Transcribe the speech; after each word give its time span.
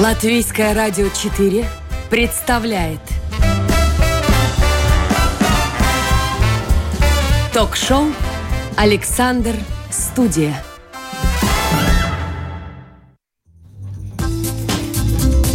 Латвийское 0.00 0.72
радио 0.72 1.10
4 1.10 1.62
представляет 2.08 3.00
Ток-шоу 7.52 8.06
«Александр 8.78 9.54
Студия». 9.90 10.69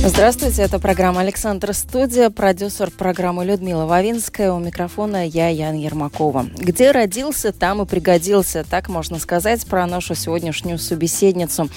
Здравствуйте, 0.08 0.62
это 0.62 0.78
программа 0.78 1.22
«Александр 1.22 1.74
Студия», 1.74 2.30
продюсер 2.30 2.92
программы 2.92 3.44
Людмила 3.44 3.88
Вавинская, 3.88 4.54
у 4.54 4.60
микрофона 4.60 5.26
я, 5.26 5.50
Ян 5.50 5.74
Ермакова. 5.74 6.46
Где 6.56 6.92
родился, 6.92 7.52
там 7.52 7.82
и 7.82 7.88
пригодился, 7.88 8.64
так 8.64 8.88
можно 8.88 9.18
сказать 9.18 9.66
про 9.66 9.88
нашу 9.88 10.14
сегодняшнюю 10.14 10.78
собеседницу. 10.78 11.70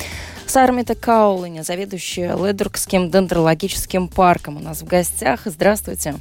Сармита 0.44 0.94
Каулыня, 0.94 1.62
заведующая 1.62 2.36
Ледургским 2.36 3.10
дендрологическим 3.10 4.08
парком 4.08 4.58
у 4.58 4.60
нас 4.60 4.82
в 4.82 4.86
гостях. 4.86 5.40
Здравствуйте. 5.46 6.16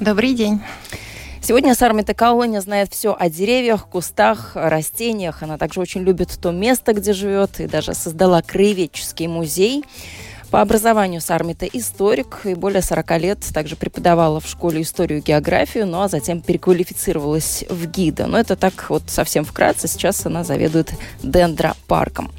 Добрый 0.00 0.32
день. 0.32 0.62
Сегодня 1.42 1.74
Сармита 1.74 2.14
Каулыня 2.14 2.62
знает 2.62 2.90
все 2.90 3.14
о 3.14 3.28
деревьях, 3.28 3.86
кустах, 3.86 4.52
растениях. 4.54 5.42
Она 5.42 5.58
также 5.58 5.80
очень 5.80 6.00
любит 6.04 6.38
то 6.40 6.52
место, 6.52 6.94
где 6.94 7.12
живет, 7.12 7.60
и 7.60 7.66
даже 7.66 7.92
создала 7.92 8.40
краеведческий 8.40 9.26
музей– 9.26 9.84
по 10.50 10.60
образованию 10.60 11.20
Сармита 11.20 11.66
историк 11.66 12.40
и 12.44 12.54
более 12.54 12.82
40 12.82 13.20
лет 13.20 13.38
также 13.54 13.76
преподавала 13.76 14.40
в 14.40 14.46
школе 14.46 14.82
историю 14.82 15.20
и 15.20 15.22
географию, 15.22 15.86
ну 15.86 16.02
а 16.02 16.08
затем 16.08 16.40
переквалифицировалась 16.40 17.64
в 17.68 17.86
гида. 17.86 18.26
Но 18.26 18.38
это 18.38 18.56
так 18.56 18.90
вот 18.90 19.04
совсем 19.06 19.44
вкратце. 19.44 19.86
Сейчас 19.86 20.26
она 20.26 20.42
заведует 20.42 20.92
дендропарком. 21.22 22.30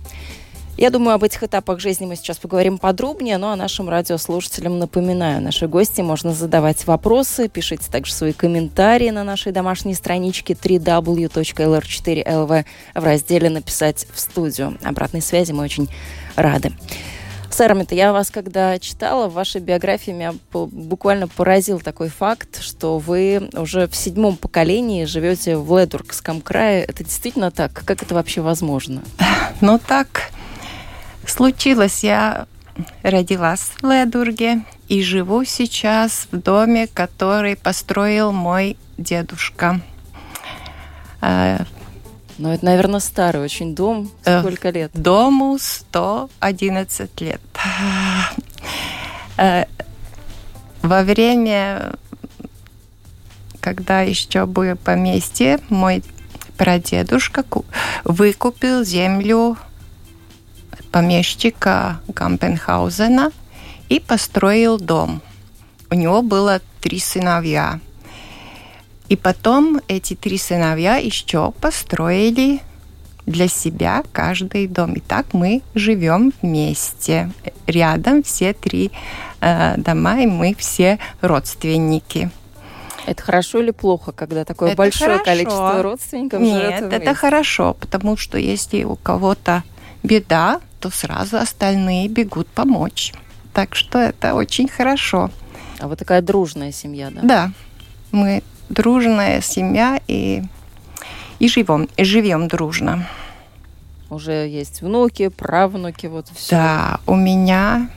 Я 0.78 0.90
думаю, 0.90 1.16
об 1.16 1.24
этих 1.24 1.44
этапах 1.44 1.80
жизни 1.80 2.06
мы 2.06 2.16
сейчас 2.16 2.38
поговорим 2.38 2.80
подробнее, 2.80 3.38
но 3.38 3.48
ну, 3.48 3.54
а 3.54 3.56
нашим 3.56 3.88
радиослушателям 3.88 4.80
напоминаю, 4.80 5.42
наши 5.42 5.68
гости 5.68 6.02
можно 6.02 6.34
задавать 6.34 6.88
вопросы, 6.88 7.50
пишите 7.50 7.92
также 7.92 8.14
свои 8.14 8.34
комментарии 8.34 9.12
на 9.12 9.24
нашей 9.24 9.52
домашней 9.52 9.94
страничке 9.94 10.54
www.lr4lv 10.54 12.66
в 12.96 13.04
разделе 13.04 13.50
«Написать 13.50 14.08
в 14.12 14.20
студию». 14.20 14.78
Обратной 14.82 15.22
связи 15.22 15.52
мы 15.52 15.64
очень 15.64 15.88
рады. 16.36 16.72
Сэрмит, 17.52 17.92
я 17.92 18.14
вас 18.14 18.32
когда 18.32 18.80
читала, 18.80 19.28
в 19.28 19.34
вашей 19.34 19.60
биографии 19.60 20.12
меня 20.12 20.34
буквально 20.52 21.28
поразил 21.28 21.80
такой 21.80 22.10
факт, 22.10 22.62
что 22.62 22.98
вы 22.98 23.50
уже 23.54 23.88
в 23.88 23.96
седьмом 23.96 24.38
поколении 24.38 25.06
живете 25.06 25.58
в 25.58 25.78
Ледургском 25.78 26.42
крае. 26.42 26.84
Это 26.84 27.04
действительно 27.04 27.52
так? 27.52 27.74
Как 27.86 28.02
это 28.02 28.16
вообще 28.16 28.42
возможно? 28.42 29.04
Ну 29.62 29.78
так 29.78 30.32
случилось. 31.28 32.04
Я 32.04 32.48
родилась 33.04 33.72
в 33.82 33.86
Ледурге 33.86 34.64
и 34.88 35.04
живу 35.04 35.44
сейчас 35.44 36.28
в 36.32 36.38
доме, 36.38 36.88
который 36.88 37.56
построил 37.56 38.32
мой 38.32 38.78
дедушка. 38.98 39.82
Ну, 42.42 42.52
это, 42.52 42.66
наверное, 42.66 43.00
старый 43.00 43.44
очень 43.44 43.76
дом. 43.76 44.10
Э, 44.26 44.40
Сколько 44.40 44.70
э, 44.70 44.72
лет? 44.72 44.92
Дому 44.96 45.60
111 45.60 47.22
лет. 47.22 47.42
Э, 49.38 49.66
во 50.82 51.04
время, 51.04 51.94
когда 53.60 54.02
еще 54.02 54.48
было 54.48 54.74
поместье, 54.74 55.60
мой 55.70 56.04
прадедушка 56.58 57.46
выкупил 58.06 58.84
землю 58.84 59.56
помещика 60.92 62.02
Гампенхаузена 62.08 63.32
и 63.88 64.00
построил 64.00 64.80
дом. 64.80 65.22
У 65.92 65.94
него 65.94 66.24
было 66.24 66.60
три 66.82 67.00
сыновья– 67.00 67.80
и 69.12 69.18
потом 69.18 69.82
эти 69.90 70.16
три 70.16 70.38
сыновья 70.38 70.96
еще 70.96 71.52
построили 71.60 72.62
для 73.26 73.50
себя 73.50 74.06
каждый 74.14 74.68
дом. 74.68 74.94
И 74.94 75.02
так 75.02 75.34
мы 75.34 75.64
живем 75.76 76.32
вместе. 76.42 77.30
Рядом 77.68 78.24
все 78.24 78.54
три 78.54 78.90
э, 79.42 79.76
дома, 79.76 80.22
и 80.22 80.28
мы 80.28 80.56
все 80.58 80.98
родственники. 81.20 82.32
Это 83.06 83.22
хорошо 83.22 83.60
или 83.60 83.72
плохо, 83.72 84.14
когда 84.14 84.46
такое 84.46 84.70
это 84.70 84.78
большое 84.78 85.18
хорошо. 85.18 85.26
количество 85.26 85.84
родственников 85.84 86.40
Нет, 86.40 86.62
живет 86.62 86.80
вместе? 86.80 86.96
это 86.96 87.14
хорошо, 87.14 87.74
потому 87.74 88.16
что 88.16 88.38
если 88.38 88.86
у 88.86 88.96
кого-то 88.96 89.64
беда, 90.04 90.62
то 90.80 90.90
сразу 90.90 91.36
остальные 91.36 92.08
бегут 92.08 92.48
помочь. 92.48 93.12
Так 93.52 93.76
что 93.76 94.00
это 94.00 94.36
очень 94.36 94.70
хорошо. 94.70 95.32
А 95.80 95.90
вот 95.90 96.00
такая 96.00 96.22
дружная 96.22 96.72
семья, 96.72 97.10
да? 97.12 97.22
Да. 97.22 97.52
Мы 98.14 98.42
дружная 98.72 99.42
семья 99.42 100.00
и, 100.08 100.44
и 101.40 101.48
живем, 101.48 101.88
и 101.98 102.04
живем 102.04 102.48
дружно. 102.48 103.08
Уже 104.10 104.48
есть 104.48 104.82
внуки, 104.82 105.30
правнуки, 105.30 106.08
вот 106.08 106.28
все. 106.36 106.52
Да, 106.52 107.00
у 107.06 107.16
меня 107.16 107.90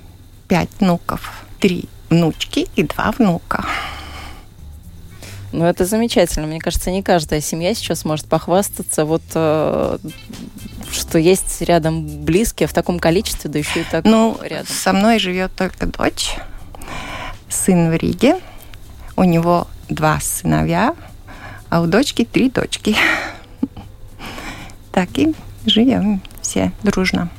пять 0.47 0.71
внуков, 0.79 1.45
три 1.59 1.89
внучки 2.11 2.69
и 2.77 2.83
два 2.83 3.11
внука. 3.13 3.65
Ну, 5.53 5.65
это 5.65 5.85
замечательно. 5.85 6.47
Мне 6.49 6.59
кажется, 6.61 6.91
не 6.91 7.03
каждая 7.03 7.41
семья 7.41 7.75
сейчас 7.75 8.05
может 8.05 8.27
похвастаться 8.27 9.05
вот 9.05 9.23
э, 9.35 9.99
что 10.91 11.19
есть 11.19 11.63
рядом 11.63 12.25
близкие 12.25 12.67
в 12.67 12.73
таком 12.73 12.99
количестве, 12.99 13.51
да 13.51 13.59
еще 13.59 13.83
и 13.83 13.85
так 13.85 14.05
ну, 14.05 14.37
рядом. 14.43 14.67
Со 14.67 14.93
мной 14.93 15.19
живет 15.19 15.53
только 15.55 15.87
дочь, 15.87 16.37
сын 17.49 17.91
в 17.91 17.95
Риге. 17.95 18.41
У 19.17 19.23
него 19.23 19.69
два 19.89 20.21
сыновья, 20.21 20.95
а 21.69 21.81
у 21.81 21.87
дочки 21.87 22.25
три 22.25 22.51
дочки. 22.51 22.97
Так 24.93 25.09
и 25.19 25.35
живем 25.67 26.23
все 26.41 26.73
дружно. 26.83 27.31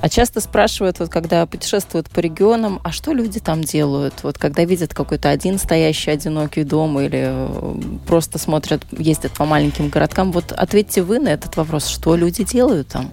А 0.00 0.08
часто 0.08 0.40
спрашивают, 0.40 0.98
вот 0.98 1.08
когда 1.08 1.46
путешествуют 1.46 2.08
по 2.10 2.20
регионам, 2.20 2.80
а 2.84 2.92
что 2.92 3.12
люди 3.12 3.40
там 3.40 3.62
делают? 3.62 4.14
Вот 4.22 4.38
когда 4.38 4.64
видят 4.64 4.94
какой-то 4.94 5.30
один 5.30 5.58
стоящий 5.58 6.10
одинокий 6.10 6.64
дом 6.64 7.00
или 7.00 7.30
э, 7.30 7.80
просто 8.06 8.38
смотрят, 8.38 8.84
ездят 8.92 9.32
по 9.32 9.46
маленьким 9.46 9.88
городкам, 9.88 10.32
вот 10.32 10.52
ответьте 10.52 11.02
вы 11.02 11.18
на 11.18 11.28
этот 11.28 11.56
вопрос, 11.56 11.86
что 11.88 12.14
люди 12.14 12.44
делают 12.44 12.88
там? 12.88 13.10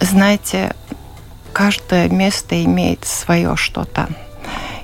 Знаете, 0.00 0.74
каждое 1.52 2.08
место 2.08 2.64
имеет 2.64 3.04
свое 3.04 3.54
что-то. 3.56 4.08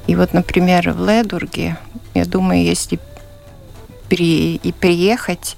И 0.06 0.14
вот, 0.14 0.34
например, 0.34 0.92
в 0.92 1.04
Ледурге 1.08 1.76
я 2.14 2.24
думаю, 2.24 2.62
если 2.62 2.98
при, 4.08 4.56
и 4.56 4.72
приехать, 4.72 5.56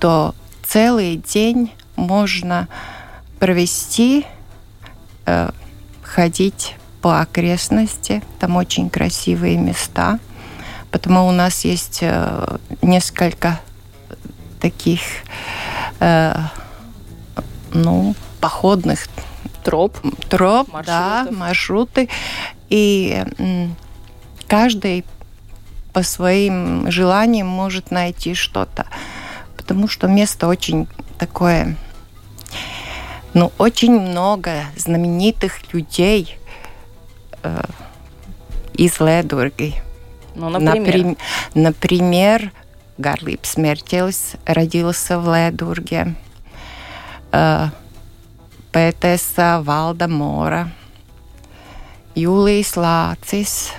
то 0.00 0.34
целый 0.64 1.16
день 1.16 1.72
можно 1.96 2.68
провести, 3.38 4.26
э, 5.26 5.50
ходить 6.02 6.76
по 7.00 7.20
окрестности. 7.20 8.22
Там 8.38 8.56
очень 8.56 8.90
красивые 8.90 9.56
места. 9.56 10.18
Потому 10.90 11.26
у 11.26 11.32
нас 11.32 11.64
есть 11.64 11.98
э, 12.02 12.58
несколько 12.82 13.60
таких 14.60 15.00
э, 16.00 16.34
ну, 17.72 18.14
походных 18.40 19.08
троп, 19.64 19.96
троп 20.28 20.68
да, 20.86 21.26
маршруты. 21.30 22.08
И 22.68 23.24
каждый 24.46 25.04
по 25.92 26.02
своим 26.02 26.90
желаниям 26.90 27.46
может 27.46 27.90
найти 27.90 28.34
что-то. 28.34 28.86
Потому 29.56 29.88
что 29.88 30.08
место 30.08 30.48
очень 30.48 30.88
такое, 31.18 31.76
ну, 33.34 33.52
очень 33.58 33.92
много 33.92 34.64
знаменитых 34.76 35.72
людей 35.72 36.38
э, 37.42 37.62
из 38.74 38.98
Ледурги. 39.00 39.74
Ну, 40.34 40.48
например? 40.48 40.76
Наприм, 40.76 41.16
например, 41.54 42.52
Гарлипс 42.98 43.56
Мертельс 43.56 44.32
родился 44.46 45.18
в 45.18 45.34
Ледурге. 45.34 46.14
Э, 47.30 47.68
поэтесса 48.72 49.60
Валда 49.62 50.08
Мора. 50.08 50.72
Юлijas 52.14 52.76
Lācis. 52.76 53.70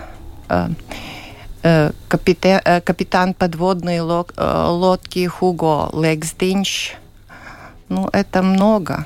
Э, 1.66 1.92
капитан, 2.10 2.60
э, 2.66 2.82
капитан 2.82 3.34
подводной 3.34 4.00
э, 4.00 4.66
лодки 4.68 5.26
Хуго 5.28 5.90
Лексдинч. 5.94 6.96
Ну, 7.88 8.10
это 8.12 8.42
много. 8.42 9.06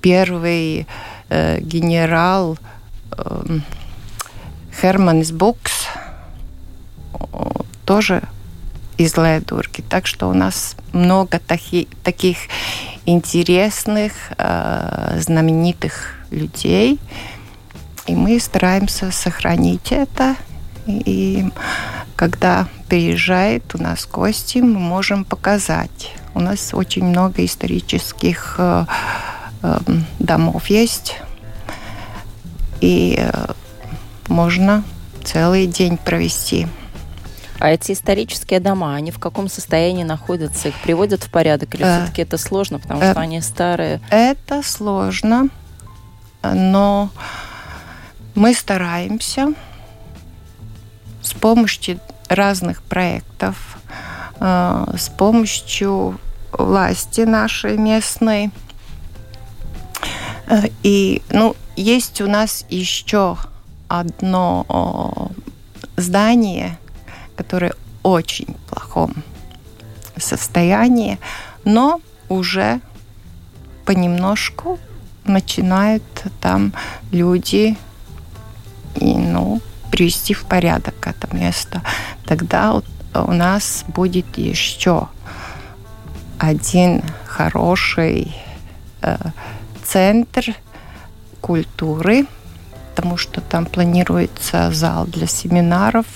Первый 0.00 0.86
генерал 1.28 2.56
Херманс 4.80 5.32
Букс 5.32 5.88
тоже 7.84 8.22
из 8.98 9.16
Ледурги. 9.16 9.82
Так 9.88 10.06
что 10.06 10.28
у 10.28 10.32
нас 10.32 10.76
много 10.92 11.40
таки, 11.40 11.88
таких 12.04 12.36
интересных, 13.04 14.12
знаменитых 15.16 16.14
людей. 16.30 17.00
И 18.06 18.14
мы 18.14 18.38
стараемся 18.38 19.10
сохранить 19.10 19.90
это. 19.90 20.36
И 20.86 21.50
когда 22.16 22.68
приезжает 22.88 23.74
у 23.74 23.82
нас 23.82 24.06
гости, 24.06 24.58
мы 24.58 24.78
можем 24.78 25.24
показать. 25.24 26.12
У 26.34 26.40
нас 26.40 26.74
очень 26.74 27.04
много 27.04 27.44
исторических 27.44 28.56
э, 28.58 28.84
э, 29.62 29.78
домов 30.18 30.66
есть. 30.68 31.16
И 32.80 33.16
э, 33.18 33.52
можно 34.28 34.84
целый 35.22 35.66
день 35.66 35.96
провести. 35.96 36.66
А 37.60 37.70
эти 37.70 37.92
исторические 37.92 38.60
дома, 38.60 38.94
они 38.94 39.10
в 39.10 39.18
каком 39.18 39.48
состоянии 39.48 40.04
находятся? 40.04 40.68
Их 40.68 40.74
приводят 40.82 41.22
в 41.22 41.30
порядок 41.30 41.74
или 41.74 41.84
э, 41.84 42.00
все-таки 42.02 42.22
это 42.22 42.36
сложно, 42.36 42.78
потому 42.78 43.00
что 43.00 43.20
они 43.20 43.40
старые? 43.40 44.00
Это 44.10 44.62
сложно, 44.62 45.48
но 46.42 47.10
мы 48.34 48.52
стараемся 48.52 49.54
с 51.24 51.32
помощью 51.32 51.98
разных 52.28 52.82
проектов, 52.82 53.78
э, 54.40 54.94
с 54.96 55.08
помощью 55.08 56.20
власти 56.52 57.22
нашей 57.22 57.76
местной. 57.76 58.50
Э, 60.46 60.68
и 60.82 61.22
ну, 61.30 61.56
есть 61.76 62.20
у 62.20 62.28
нас 62.28 62.64
еще 62.68 63.36
одно 63.88 65.30
здание, 65.96 66.78
которое 67.36 67.72
в 67.72 67.76
очень 68.04 68.56
плохом 68.68 69.14
состоянии, 70.16 71.18
но 71.64 72.00
уже 72.28 72.80
понемножку 73.84 74.78
начинают 75.24 76.02
там 76.40 76.72
люди 77.10 77.76
и, 78.96 79.14
ну, 79.16 79.60
привести 79.94 80.34
в 80.34 80.44
порядок 80.46 81.06
это 81.06 81.28
место. 81.32 81.80
Тогда 82.26 82.82
у 83.14 83.32
нас 83.32 83.84
будет 83.86 84.36
еще 84.36 85.06
один 86.36 87.00
хороший 87.26 88.34
э, 89.02 89.16
центр 89.84 90.56
культуры, 91.40 92.26
потому 92.90 93.16
что 93.16 93.40
там 93.40 93.66
планируется 93.66 94.72
зал 94.72 95.06
для 95.06 95.28
семинаров, 95.28 96.06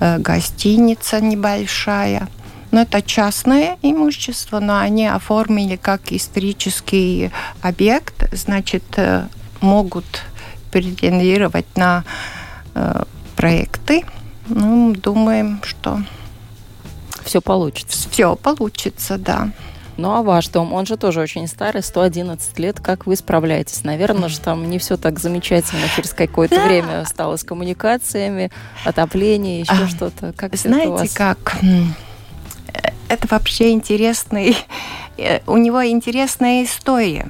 э, 0.00 0.16
гостиница 0.18 1.20
небольшая. 1.20 2.26
Но 2.70 2.80
это 2.80 3.02
частное 3.02 3.76
имущество, 3.82 4.60
но 4.60 4.78
они 4.78 5.06
оформили 5.06 5.76
как 5.76 6.10
исторический 6.10 7.30
объект, 7.60 8.32
значит, 8.32 8.84
э, 8.96 9.26
могут 9.60 10.22
претендировать 10.70 11.66
на 11.76 12.02
проекты. 13.36 14.04
Ну, 14.48 14.94
думаем, 14.94 15.60
что 15.64 16.00
все 17.24 17.40
получится. 17.40 18.08
Все 18.10 18.36
получится, 18.36 19.18
да. 19.18 19.50
Ну 19.96 20.10
а 20.12 20.22
ваш 20.22 20.48
дом, 20.48 20.72
он 20.72 20.86
же 20.86 20.96
тоже 20.96 21.20
очень 21.20 21.46
старый, 21.46 21.82
111 21.82 22.58
лет. 22.58 22.80
Как 22.80 23.06
вы 23.06 23.14
справляетесь? 23.16 23.84
Наверное, 23.84 24.28
что 24.28 24.46
там 24.46 24.68
не 24.68 24.78
все 24.78 24.96
так 24.96 25.20
замечательно 25.20 25.82
через 25.94 26.12
какое-то 26.12 26.60
время 26.60 27.04
стало 27.06 27.36
с 27.36 27.44
коммуникациями, 27.44 28.50
отопление, 28.84 29.60
еще 29.60 29.84
а, 29.84 29.88
что-то. 29.88 30.32
Как 30.36 30.56
знаете, 30.56 31.14
как? 31.14 31.56
Это 33.08 33.28
вообще 33.30 33.70
интересный... 33.70 34.56
Э, 35.16 35.38
у 35.46 35.58
него 35.58 35.86
интересная 35.86 36.64
история. 36.64 37.28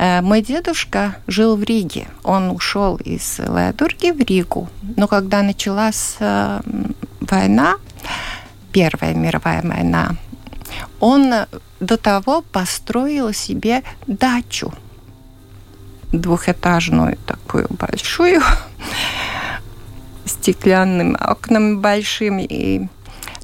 Э, 0.00 0.22
мой 0.22 0.40
дедушка 0.40 1.16
жил 1.26 1.56
в 1.56 1.62
Риге. 1.62 2.06
Он 2.24 2.50
ушел 2.50 2.96
из 2.96 3.38
Ледурги 3.38 4.10
в 4.10 4.20
Ригу. 4.20 4.70
Но 4.96 5.06
когда 5.06 5.42
началась 5.42 6.16
э, 6.20 6.60
война, 7.20 7.76
Первая 8.72 9.14
мировая 9.14 9.62
война, 9.62 10.12
он 11.00 11.34
до 11.80 11.96
того 11.98 12.40
построил 12.40 13.34
себе 13.34 13.82
дачу 14.06 14.72
двухэтажную 16.12 17.18
такую 17.26 17.66
большую, 17.68 18.40
стеклянными 20.24 21.16
окнами 21.20 21.74
большими. 21.74 22.46
И... 22.48 22.88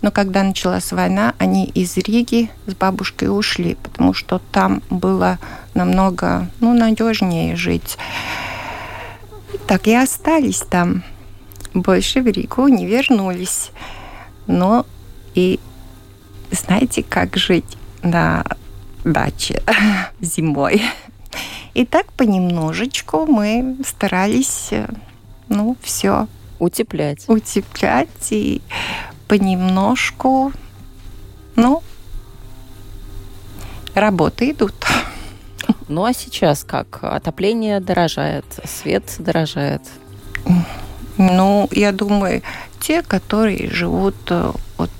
Но 0.06 0.12
когда 0.12 0.44
началась 0.44 0.92
война, 0.92 1.34
они 1.38 1.64
из 1.64 1.96
Риги 1.96 2.48
с 2.68 2.76
бабушкой 2.76 3.26
ушли, 3.36 3.74
потому 3.82 4.14
что 4.14 4.40
там 4.52 4.80
было 4.88 5.40
намного 5.74 6.48
ну, 6.60 6.74
надежнее 6.74 7.56
жить. 7.56 7.98
Так 9.66 9.88
и 9.88 9.94
остались 9.96 10.60
там. 10.60 11.02
Больше 11.74 12.22
в 12.22 12.28
Ригу 12.28 12.68
не 12.68 12.86
вернулись. 12.86 13.72
Но 14.46 14.86
и 15.34 15.58
знаете, 16.52 17.02
как 17.02 17.36
жить 17.36 17.76
на 18.04 18.44
даче 19.02 19.60
зимой. 20.20 20.82
И 21.74 21.84
так 21.84 22.12
понемножечку 22.12 23.26
мы 23.26 23.76
старались, 23.84 24.70
ну, 25.48 25.76
все 25.82 26.28
утеплять. 26.60 27.24
Утеплять 27.26 28.30
и 28.30 28.62
понемножку, 29.28 30.52
ну, 31.56 31.82
работы 33.94 34.50
идут. 34.50 34.74
Ну 35.88 36.04
а 36.04 36.12
сейчас 36.12 36.64
как? 36.64 37.02
Отопление 37.02 37.80
дорожает, 37.80 38.44
свет 38.64 39.04
дорожает. 39.18 39.82
Ну, 41.18 41.68
я 41.70 41.92
думаю, 41.92 42.42
те, 42.80 43.02
которые 43.02 43.70
живут 43.70 44.16
э, 44.28 44.52
вот 44.76 44.90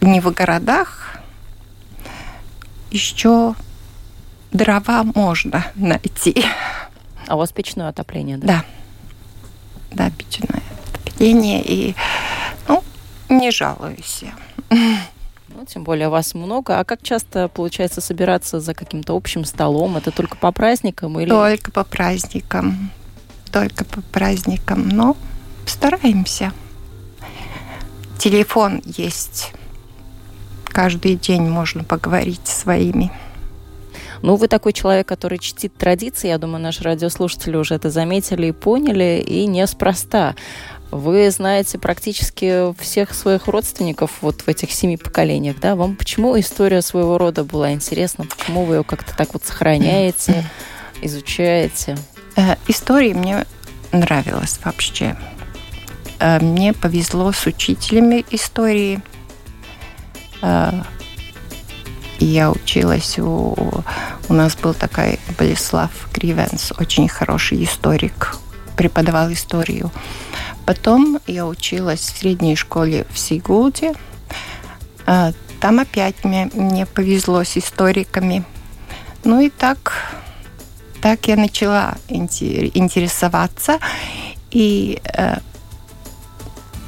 не 0.00 0.20
в 0.20 0.32
городах, 0.32 1.18
еще 2.90 3.54
дрова 4.52 5.02
можно 5.02 5.66
найти. 5.74 6.44
А 7.26 7.34
у 7.34 7.38
вас 7.38 7.52
печное 7.52 7.88
отопление, 7.88 8.38
да? 8.38 8.46
Да. 8.46 8.64
Да, 9.94 10.10
печное 10.10 10.62
отопление. 10.94 11.62
И, 11.62 11.94
не 13.38 13.50
жалуюсь 13.50 14.22
я. 14.22 14.34
Ну, 15.48 15.64
тем 15.66 15.84
более 15.84 16.08
вас 16.08 16.34
много. 16.34 16.80
А 16.80 16.84
как 16.84 17.02
часто 17.02 17.48
получается 17.48 18.00
собираться 18.00 18.58
за 18.58 18.74
каким-то 18.74 19.14
общим 19.14 19.44
столом? 19.44 19.96
Это 19.96 20.10
только 20.10 20.36
по 20.36 20.50
праздникам 20.50 21.18
или? 21.20 21.28
Только 21.28 21.70
по 21.70 21.84
праздникам. 21.84 22.90
Только 23.52 23.84
по 23.84 24.02
праздникам. 24.02 24.88
Но 24.88 25.16
стараемся. 25.66 26.52
Телефон 28.18 28.82
есть 28.84 29.52
каждый 30.74 31.14
день 31.14 31.42
можно 31.42 31.84
поговорить 31.84 32.40
с 32.44 32.62
своими. 32.62 33.12
Ну, 34.22 34.36
вы 34.36 34.48
такой 34.48 34.72
человек, 34.72 35.06
который 35.06 35.38
чтит 35.38 35.76
традиции. 35.76 36.28
Я 36.28 36.38
думаю, 36.38 36.62
наши 36.62 36.82
радиослушатели 36.82 37.56
уже 37.56 37.74
это 37.74 37.90
заметили 37.90 38.48
и 38.48 38.52
поняли, 38.52 39.22
и 39.24 39.46
неспроста. 39.46 40.34
Вы 40.90 41.30
знаете 41.30 41.78
практически 41.78 42.72
всех 42.80 43.14
своих 43.14 43.46
родственников 43.46 44.18
вот 44.20 44.42
в 44.42 44.48
этих 44.48 44.70
семи 44.70 44.96
поколениях, 44.96 45.58
да? 45.60 45.74
Вам 45.74 45.96
почему 45.96 46.38
история 46.38 46.82
своего 46.82 47.18
рода 47.18 47.44
была 47.44 47.72
интересна? 47.72 48.24
Почему 48.24 48.64
вы 48.64 48.76
ее 48.76 48.84
как-то 48.84 49.16
так 49.16 49.32
вот 49.32 49.44
сохраняете, 49.44 50.44
изучаете? 51.02 51.96
Э, 52.36 52.56
история 52.68 53.14
мне 53.14 53.46
нравилась 53.92 54.60
вообще. 54.64 55.16
Э, 56.20 56.38
мне 56.40 56.72
повезло 56.72 57.32
с 57.32 57.46
учителями 57.46 58.24
истории– 58.30 59.00
я 62.24 62.50
училась 62.50 63.18
у... 63.18 63.54
У 64.28 64.32
нас 64.32 64.56
был 64.56 64.72
такой 64.72 65.18
Болеслав 65.38 65.90
Кривенс, 66.12 66.72
очень 66.78 67.08
хороший 67.08 67.62
историк, 67.64 68.36
преподавал 68.76 69.32
историю. 69.32 69.90
Потом 70.66 71.20
я 71.26 71.46
училась 71.46 72.00
в 72.00 72.18
средней 72.18 72.56
школе 72.56 73.06
в 73.10 73.18
Сигулде. 73.18 73.94
А, 75.06 75.32
там 75.60 75.78
опять 75.78 76.24
мне, 76.24 76.50
мне 76.54 76.86
повезло 76.86 77.44
с 77.44 77.56
историками. 77.56 78.44
Ну 79.24 79.40
и 79.40 79.50
так, 79.50 79.92
так 81.00 81.26
я 81.28 81.36
начала 81.36 81.96
интересоваться. 82.08 83.78
И 84.50 85.00
э, 85.04 85.38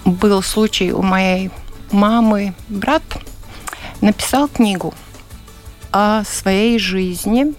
был 0.04 0.42
случай 0.42 0.92
у 0.92 1.02
моей 1.02 1.50
мамы, 1.90 2.54
брат– 2.68 3.02
написал 4.00 4.48
книгу 4.48 4.94
о 5.92 6.24
своей 6.24 6.78
жизни. 6.78 7.54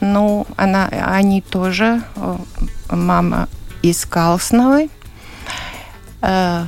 Ну, 0.00 0.46
она, 0.56 0.88
они 0.88 1.42
тоже, 1.42 2.02
э, 2.16 2.36
мама 2.90 3.48
из 3.82 4.04
Калсновой. 4.04 4.90
Э, 6.22 6.64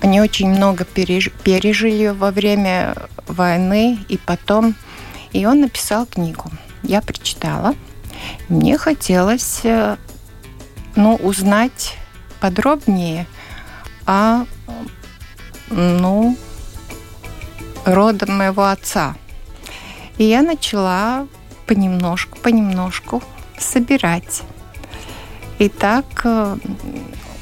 они 0.00 0.20
очень 0.20 0.48
много 0.48 0.84
пережили 0.84 2.08
во 2.08 2.30
время 2.30 2.94
войны 3.26 3.98
и 4.08 4.16
потом. 4.16 4.74
И 5.32 5.44
он 5.46 5.60
написал 5.60 6.06
книгу. 6.06 6.50
Я 6.82 7.02
прочитала. 7.02 7.74
Мне 8.48 8.78
хотелось 8.78 9.60
э, 9.64 9.96
ну, 10.96 11.16
узнать 11.16 11.96
подробнее 12.40 13.26
о 14.06 14.44
ну, 15.68 16.36
родом 17.84 18.38
моего 18.38 18.64
отца. 18.64 19.16
И 20.18 20.24
я 20.24 20.42
начала 20.42 21.26
понемножку, 21.66 22.38
понемножку 22.38 23.22
собирать. 23.58 24.42
И 25.58 25.68
так 25.68 26.06
э, 26.24 26.56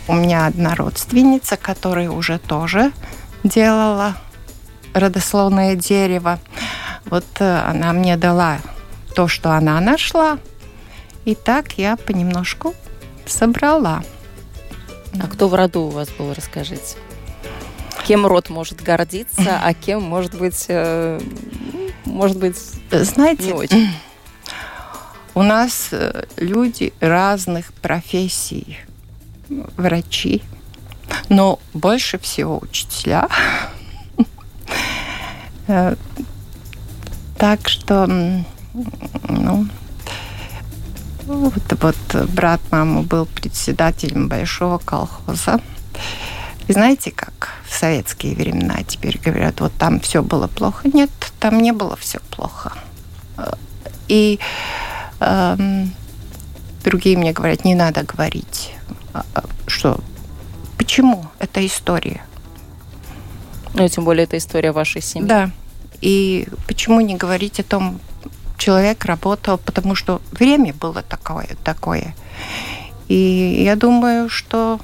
у 0.08 0.14
меня 0.14 0.46
одна 0.46 0.74
родственница, 0.74 1.56
которая 1.56 2.10
уже 2.10 2.38
тоже 2.38 2.92
делала 3.44 4.16
родословное 4.94 5.76
дерево. 5.76 6.38
Вот 7.04 7.26
э, 7.38 7.58
она 7.60 7.92
мне 7.92 8.16
дала 8.16 8.58
то, 9.14 9.28
что 9.28 9.52
она 9.52 9.80
нашла. 9.80 10.38
И 11.24 11.34
так 11.34 11.72
я 11.72 11.96
понемножку 11.96 12.74
собрала. 13.26 14.02
А 15.22 15.26
кто 15.26 15.48
в 15.48 15.54
роду 15.54 15.82
у 15.82 15.90
вас 15.90 16.08
был, 16.10 16.32
расскажите? 16.32 16.96
Кем 18.06 18.26
род 18.26 18.48
может 18.48 18.82
гордиться, 18.82 19.60
а 19.62 19.74
кем, 19.74 20.02
может 20.02 20.34
быть, 20.34 20.64
э, 20.68 21.20
может 22.06 22.38
быть, 22.38 22.56
Знаете, 22.90 23.44
не 23.44 23.52
очень? 23.52 23.88
у 25.34 25.42
нас 25.42 25.88
э, 25.92 26.24
люди 26.36 26.94
разных 27.00 27.74
профессий. 27.74 28.78
Врачи, 29.76 30.42
но 31.28 31.58
больше 31.74 32.18
всего 32.18 32.58
учителя. 32.60 33.28
Э, 35.70 35.96
Так 37.36 37.68
что, 37.68 38.06
ну, 38.06 39.66
вот, 41.26 41.62
вот 41.82 42.30
брат 42.30 42.60
мамы 42.70 43.02
был 43.02 43.26
председателем 43.26 44.28
большого 44.28 44.78
колхоза. 44.78 45.60
И 46.68 46.72
знаете, 46.72 47.10
как 47.10 47.50
в 47.68 47.74
советские 47.74 48.34
времена 48.34 48.82
теперь 48.86 49.18
говорят, 49.22 49.60
вот 49.60 49.72
там 49.78 50.00
все 50.00 50.22
было 50.22 50.46
плохо. 50.46 50.88
Нет, 50.92 51.10
там 51.38 51.58
не 51.60 51.72
было 51.72 51.96
все 51.96 52.18
плохо. 52.30 52.72
Э, 53.36 53.52
И 54.08 54.38
эм, 55.20 55.92
другие 56.82 57.18
мне 57.18 57.32
говорят, 57.32 57.64
не 57.66 57.74
надо 57.74 58.04
говорить, 58.04 58.70
что 59.66 59.98
почему 60.76 61.26
это 61.38 61.64
история. 61.66 62.22
Ну, 63.74 63.84
и 63.84 63.88
тем 63.88 64.04
более, 64.04 64.24
это 64.24 64.38
история 64.38 64.72
вашей 64.72 65.02
семьи. 65.02 65.28
Да. 65.28 65.50
И 66.00 66.48
почему 66.66 67.00
не 67.00 67.16
говорить 67.16 67.60
о 67.60 67.64
том, 67.64 68.00
человек 68.56 69.04
работал, 69.04 69.58
потому 69.58 69.94
что 69.94 70.20
время 70.32 70.72
было 70.74 71.02
такое, 71.02 71.48
такое. 71.64 72.14
И 73.08 73.62
я 73.64 73.76
думаю, 73.76 74.28
что 74.28 74.80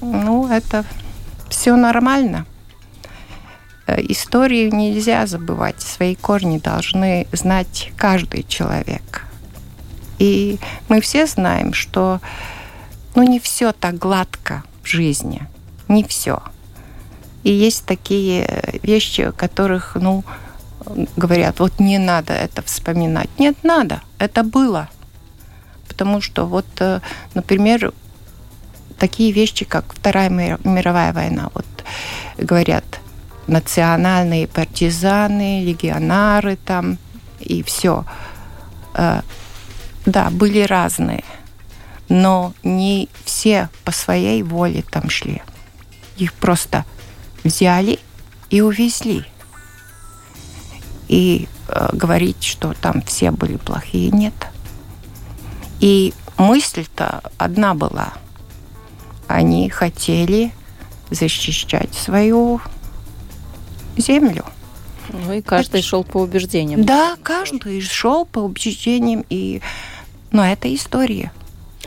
ну, 0.00 0.48
это 0.48 0.84
все 1.48 1.76
нормально. 1.76 2.46
Э, 3.86 4.00
Историю 4.08 4.72
нельзя 4.74 5.26
забывать, 5.26 5.80
свои 5.80 6.14
корни 6.14 6.58
должны 6.58 7.26
знать 7.32 7.90
каждый 7.96 8.44
человек. 8.44 9.26
И 10.18 10.58
мы 10.88 11.00
все 11.00 11.26
знаем, 11.26 11.72
что 11.72 12.20
ну, 13.14 13.22
не 13.22 13.38
все 13.38 13.72
так 13.72 13.98
гладко 13.98 14.62
в 14.82 14.86
жизни, 14.86 15.42
не 15.88 16.04
все. 16.04 16.42
И 17.42 17.50
есть 17.50 17.86
такие 17.86 18.78
вещи, 18.82 19.22
о 19.22 19.32
которых, 19.32 19.96
ну, 19.96 20.24
говорят, 21.16 21.60
вот 21.60 21.80
не 21.80 21.98
надо 21.98 22.32
это 22.32 22.62
вспоминать. 22.62 23.30
Нет, 23.38 23.56
надо, 23.62 24.02
это 24.18 24.42
было. 24.42 24.88
Потому 25.88 26.20
что 26.20 26.46
вот, 26.46 26.66
э, 26.80 27.00
например, 27.34 27.92
такие 28.98 29.32
вещи, 29.32 29.64
как 29.64 29.92
Вторая 29.94 30.28
мир- 30.28 30.60
мировая 30.64 31.12
война, 31.12 31.50
вот 31.54 31.66
говорят, 32.38 32.84
национальные 33.46 34.46
партизаны, 34.46 35.64
легионары 35.64 36.56
там 36.56 36.98
и 37.40 37.62
все. 37.62 38.04
Да, 40.06 40.30
были 40.30 40.62
разные, 40.62 41.24
но 42.10 42.52
не 42.64 43.08
все 43.24 43.70
по 43.84 43.92
своей 43.92 44.42
воле 44.42 44.84
там 44.90 45.08
шли. 45.08 45.40
Их 46.18 46.34
просто 46.34 46.84
взяли 47.44 48.00
и 48.50 48.60
увезли. 48.60 49.24
И 51.08 51.48
э, 51.68 51.88
говорить, 51.92 52.42
что 52.42 52.74
там 52.74 53.00
все 53.02 53.30
были 53.30 53.56
плохие, 53.56 54.10
нет. 54.10 54.34
И 55.78 56.12
мысль-то 56.36 57.22
одна 57.38 57.74
была. 57.74 58.12
Они 59.28 59.70
хотели 59.70 60.52
защищать 61.10 61.94
свою 61.94 62.60
землю. 63.96 64.44
Ну, 65.12 65.32
и 65.32 65.42
каждый 65.42 65.82
шел 65.82 66.02
по 66.02 66.18
убеждениям. 66.18 66.84
Да, 66.84 67.16
каждый 67.22 67.80
шел 67.80 68.26
по 68.26 68.40
убеждениям, 68.40 69.24
и... 69.30 69.60
но 70.32 70.44
это 70.44 70.72
история. 70.74 71.32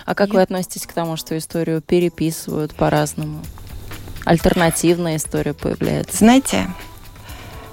А 0.05 0.15
как 0.15 0.33
вы 0.33 0.41
относитесь 0.41 0.85
к 0.85 0.93
тому, 0.93 1.15
что 1.15 1.37
историю 1.37 1.81
переписывают 1.81 2.75
по-разному? 2.75 3.41
Альтернативная 4.25 5.17
история 5.17 5.53
появляется. 5.53 6.17
Знаете, 6.17 6.69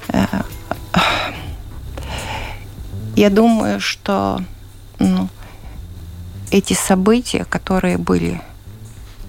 э, 0.08 0.25
я 3.16 3.30
думаю, 3.30 3.80
что 3.80 4.40
ну, 4.99 5.28
эти 6.50 6.75
события, 6.75 7.44
которые 7.44 7.99
были, 7.99 8.40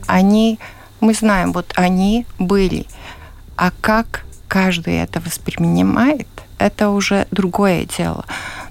они, 0.08 0.60
мы 1.00 1.14
знаем, 1.14 1.54
вот 1.54 1.74
они 1.76 2.26
были, 2.40 2.86
а 3.56 3.72
как 3.82 4.26
каждый 4.48 4.96
это 4.96 5.20
воспринимает, 5.20 6.28
это 6.58 6.90
уже 6.90 7.28
другое 7.32 7.86
дело. 7.86 8.26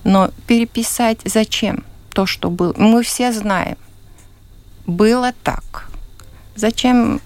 Но 0.04 0.30
переписать 0.46 1.20
зачем 1.24 1.84
то, 2.12 2.26
что 2.26 2.50
было? 2.50 2.74
Мы 2.76 3.02
все 3.02 3.32
знаем, 3.32 3.76
было 4.90 5.32
так. 5.42 5.88
Зачем 6.56 7.20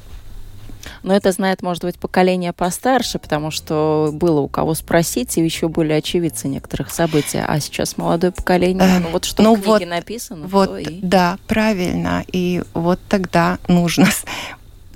Но 1.03 1.15
это 1.15 1.33
знает, 1.33 1.63
может 1.63 1.83
быть, 1.83 1.99
поколение 1.99 2.53
постарше, 2.53 3.19
потому 3.19 3.51
что 3.51 4.11
было 4.13 4.41
у 4.41 4.49
кого 4.49 4.75
спросить, 4.75 5.37
и 5.37 5.43
еще 5.45 5.69
были 5.69 5.93
очевидцы 5.93 6.47
некоторых 6.49 6.91
событий. 6.91 7.41
А 7.45 7.59
сейчас 7.61 7.97
молодое 7.99 8.33
поколение, 8.33 8.87
Э, 8.97 8.99
ну 9.01 9.09
вот 9.11 9.25
что 9.25 9.43
ну 9.43 9.55
в 9.55 9.63
книге 9.63 9.71
вот- 9.71 9.87
написано, 9.89 10.47
Вот, 10.47 10.79
и... 10.79 11.01
да, 11.03 11.39
правильно. 11.47 12.25
И 12.33 12.63
вот 12.75 13.01
тогда 13.09 13.59
нужно 13.69 14.09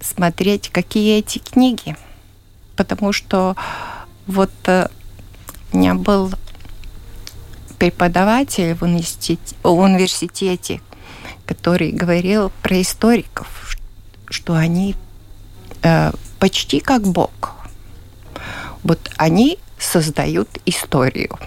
смотреть, 0.01 0.69
какие 0.71 1.19
эти 1.19 1.39
книги. 1.39 1.97
Потому 2.77 3.13
что 3.13 3.57
вот 4.27 4.51
э, 4.67 4.89
у 5.73 5.79
меня 5.79 5.95
был 5.95 6.31
преподаватель 7.79 8.75
в 8.75 8.83
университете, 8.83 9.55
в 9.63 9.71
университете, 9.73 10.81
который 11.49 11.93
говорил 11.93 12.53
про 12.63 12.83
историков, 12.83 13.49
что 14.29 14.55
они 14.55 14.95
э, 15.83 16.13
почти 16.39 16.81
как 16.81 17.03
Бог. 17.03 17.57
Вот 18.85 19.11
они 19.17 19.59
создают 19.79 20.49
историю. 20.67 21.39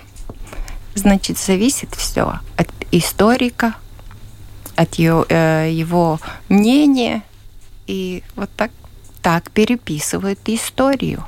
Значит, 0.96 1.38
зависит 1.38 1.93
все 1.93 2.39
от 2.58 2.67
историка, 2.91 3.75
от 4.75 4.96
его, 4.96 5.24
э, 5.29 5.70
его 5.72 6.20
мнения. 6.50 7.22
И 7.86 8.24
вот 8.36 8.50
так, 8.58 8.72
так 9.22 9.51
переписывают 9.51 10.39
историю. 10.48 11.24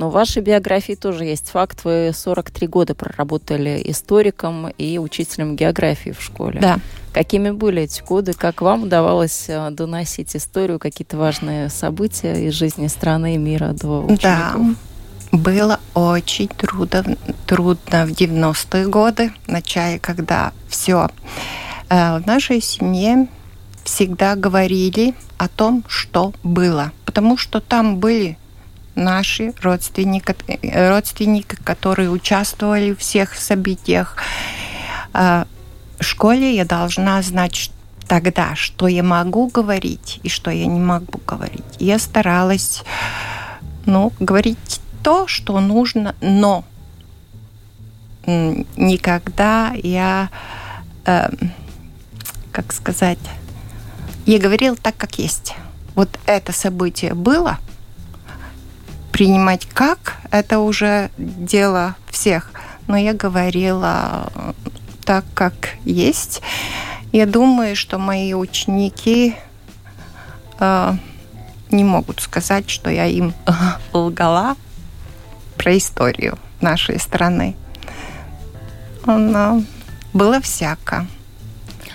Но 0.00 0.08
в 0.08 0.14
вашей 0.14 0.40
биографии 0.40 0.94
тоже 0.94 1.26
есть 1.26 1.50
факт. 1.50 1.84
Вы 1.84 2.12
43 2.14 2.66
года 2.68 2.94
проработали 2.94 3.82
историком 3.84 4.68
и 4.78 4.96
учителем 4.96 5.56
географии 5.56 6.12
в 6.18 6.22
школе. 6.22 6.58
Да. 6.58 6.78
Какими 7.12 7.50
были 7.50 7.82
эти 7.82 8.00
годы? 8.00 8.32
Как 8.32 8.62
вам 8.62 8.84
удавалось 8.84 9.44
э, 9.48 9.68
доносить 9.72 10.34
историю, 10.34 10.78
какие-то 10.78 11.18
важные 11.18 11.68
события 11.68 12.46
из 12.46 12.54
жизни 12.54 12.86
страны 12.86 13.34
и 13.34 13.36
мира 13.36 13.74
до 13.74 14.06
Да, 14.08 14.54
учеников? 14.54 14.78
было 15.32 15.80
очень 15.92 16.48
трудно, 16.48 17.04
трудно 17.46 18.06
в 18.06 18.12
90-е 18.12 18.86
годы, 18.86 19.32
в 19.44 19.48
начале, 19.48 19.98
когда 19.98 20.54
все 20.66 21.10
в 21.90 22.22
нашей 22.24 22.62
семье 22.62 23.28
всегда 23.84 24.34
говорили 24.34 25.14
о 25.36 25.48
том, 25.48 25.84
что 25.88 26.32
было, 26.42 26.92
потому 27.04 27.36
что 27.36 27.60
там 27.60 27.98
были 27.98 28.38
наши 28.94 29.52
родственники, 29.62 30.34
э, 30.46 30.88
родственники, 30.88 31.56
которые 31.64 32.10
участвовали 32.10 32.92
в 32.92 32.98
всех 32.98 33.34
событиях. 33.34 34.16
А, 35.12 35.46
В 35.98 36.04
школе 36.04 36.56
я 36.56 36.64
должна 36.64 37.20
знать 37.22 37.70
тогда, 38.08 38.56
что 38.56 38.88
я 38.88 39.02
могу 39.02 39.48
говорить 39.48 40.18
и 40.22 40.28
что 40.28 40.50
я 40.50 40.66
не 40.66 40.80
могу 40.80 41.20
говорить. 41.26 41.64
Я 41.78 41.98
старалась 41.98 42.82
ну, 43.86 44.12
говорить 44.18 44.80
то, 45.02 45.26
что 45.26 45.60
нужно, 45.60 46.14
но 46.20 46.64
никогда 48.26 49.72
я, 49.74 50.30
эм, 51.04 51.52
как 52.52 52.72
сказать, 52.72 53.18
Я 54.26 54.38
говорила 54.38 54.76
так, 54.76 54.96
как 54.96 55.18
есть. 55.18 55.54
Вот 55.94 56.08
это 56.26 56.52
событие 56.52 57.14
было, 57.14 57.58
принимать 59.20 59.66
как, 59.66 60.16
это 60.30 60.60
уже 60.60 61.10
дело 61.18 61.94
всех. 62.08 62.52
Но 62.86 62.96
я 62.96 63.12
говорила 63.12 64.32
так, 65.04 65.26
как 65.34 65.74
есть. 65.84 66.40
Я 67.12 67.26
думаю, 67.26 67.76
что 67.76 67.98
мои 67.98 68.32
ученики 68.32 69.36
э, 70.58 70.94
не 71.70 71.84
могут 71.84 72.22
сказать, 72.22 72.70
что 72.70 72.88
я 72.88 73.04
им 73.04 73.34
лгала 73.92 74.56
про 75.58 75.76
историю 75.76 76.38
нашей 76.62 76.98
страны. 76.98 77.56
Но 79.04 79.62
было 80.14 80.40
всяко. 80.40 81.06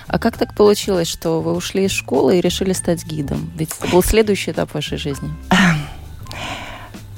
А 0.06 0.20
как 0.20 0.38
так 0.38 0.54
получилось, 0.54 1.08
что 1.08 1.40
вы 1.40 1.56
ушли 1.56 1.86
из 1.86 1.90
школы 1.90 2.38
и 2.38 2.40
решили 2.40 2.72
стать 2.72 3.04
гидом? 3.04 3.50
Ведь 3.56 3.70
это 3.76 3.88
был 3.88 4.04
следующий 4.04 4.52
этап 4.52 4.74
вашей 4.74 4.96
жизни. 4.96 5.34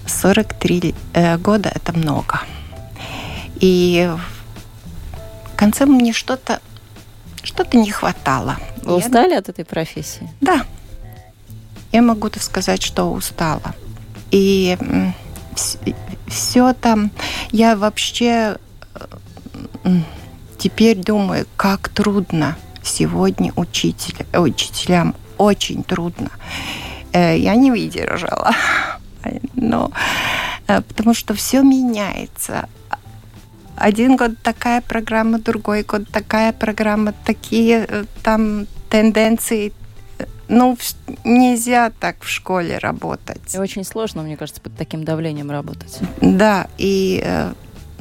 43 0.09 0.95
э, 1.15 1.39
года– 1.39 1.71
это 1.75 1.93
много. 1.93 2.41
И 3.61 4.11
в 5.53 5.57
конце 5.57 5.87
мне 5.87 6.13
что-то 6.13 6.61
что-то 7.43 7.77
не 7.79 7.91
хватало. 7.91 8.57
Вы 8.83 8.99
Я... 8.99 9.07
устали 9.07 9.35
от 9.35 9.49
этой 9.49 9.65
профессии? 9.65 10.29
Да. 10.41 10.65
Я 11.93 12.03
могу 12.03 12.29
сказать, 12.39 12.83
что 12.83 13.11
устала. 13.13 13.75
И 14.31 14.77
все 16.27 16.73
там... 16.75 17.11
Я 17.51 17.77
вообще 17.77 18.59
теперь 20.59 20.99
думаю, 20.99 21.47
как 21.57 21.89
трудно 21.89 22.57
сегодня 22.83 23.53
учитель, 23.57 24.27
учителям. 24.35 25.15
Очень 25.39 25.83
трудно. 25.85 26.31
Э, 27.13 27.39
я 27.39 27.55
не 27.55 27.71
выдержала. 27.71 28.53
Но 29.55 29.91
э, 30.67 30.81
потому 30.83 31.15
что 31.15 31.35
все 31.35 31.63
меняется. 31.63 32.69
Один 33.77 34.17
год 34.17 34.33
такая 34.43 34.81
программа, 34.81 35.39
другой 35.39 35.83
год 35.83 36.09
такая 36.11 36.53
программа, 36.53 37.13
такие 37.25 37.87
э, 37.89 38.05
там 38.23 38.67
тенденции. 38.91 39.73
Ну, 40.49 40.79
нельзя 41.25 41.91
так 41.91 42.17
в 42.21 42.29
школе 42.29 42.79
работать. 42.79 43.55
И 43.55 43.59
очень 43.59 43.85
сложно, 43.85 44.23
мне 44.23 44.37
кажется, 44.37 44.61
под 44.63 44.77
таким 44.77 45.05
давлением 45.05 45.51
работать. 45.51 46.01
Да, 46.23 46.69
и 46.79 47.23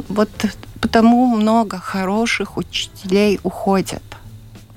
вот 0.08 0.30
потому 0.80 1.26
много 1.26 1.78
хороших 1.78 2.58
учителей 2.58 3.40
уходят. 3.44 4.04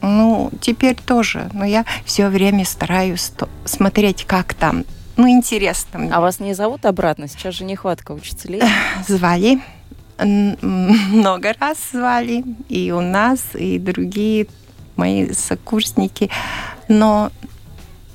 Ну, 0.02 0.50
теперь 0.61 0.97
тоже. 0.97 1.50
Но 1.52 1.64
я 1.64 1.85
все 2.04 2.28
время 2.28 2.64
стараюсь 2.64 3.33
смотреть, 3.64 4.25
как 4.25 4.54
там. 4.54 4.85
Ну, 5.20 5.28
интересно 5.28 5.98
мне. 5.98 6.12
А 6.14 6.20
вас 6.20 6.40
не 6.40 6.54
зовут 6.54 6.86
обратно? 6.86 7.28
Сейчас 7.28 7.54
же 7.54 7.64
нехватка 7.64 8.12
учителей. 8.12 8.62
Звали. 9.06 9.60
Много 10.18 11.52
раз 11.60 11.76
звали. 11.92 12.42
И 12.70 12.90
у 12.90 13.02
нас, 13.02 13.40
и 13.52 13.78
другие 13.78 14.46
мои 14.96 15.32
сокурсники. 15.34 16.30
Но, 16.88 17.30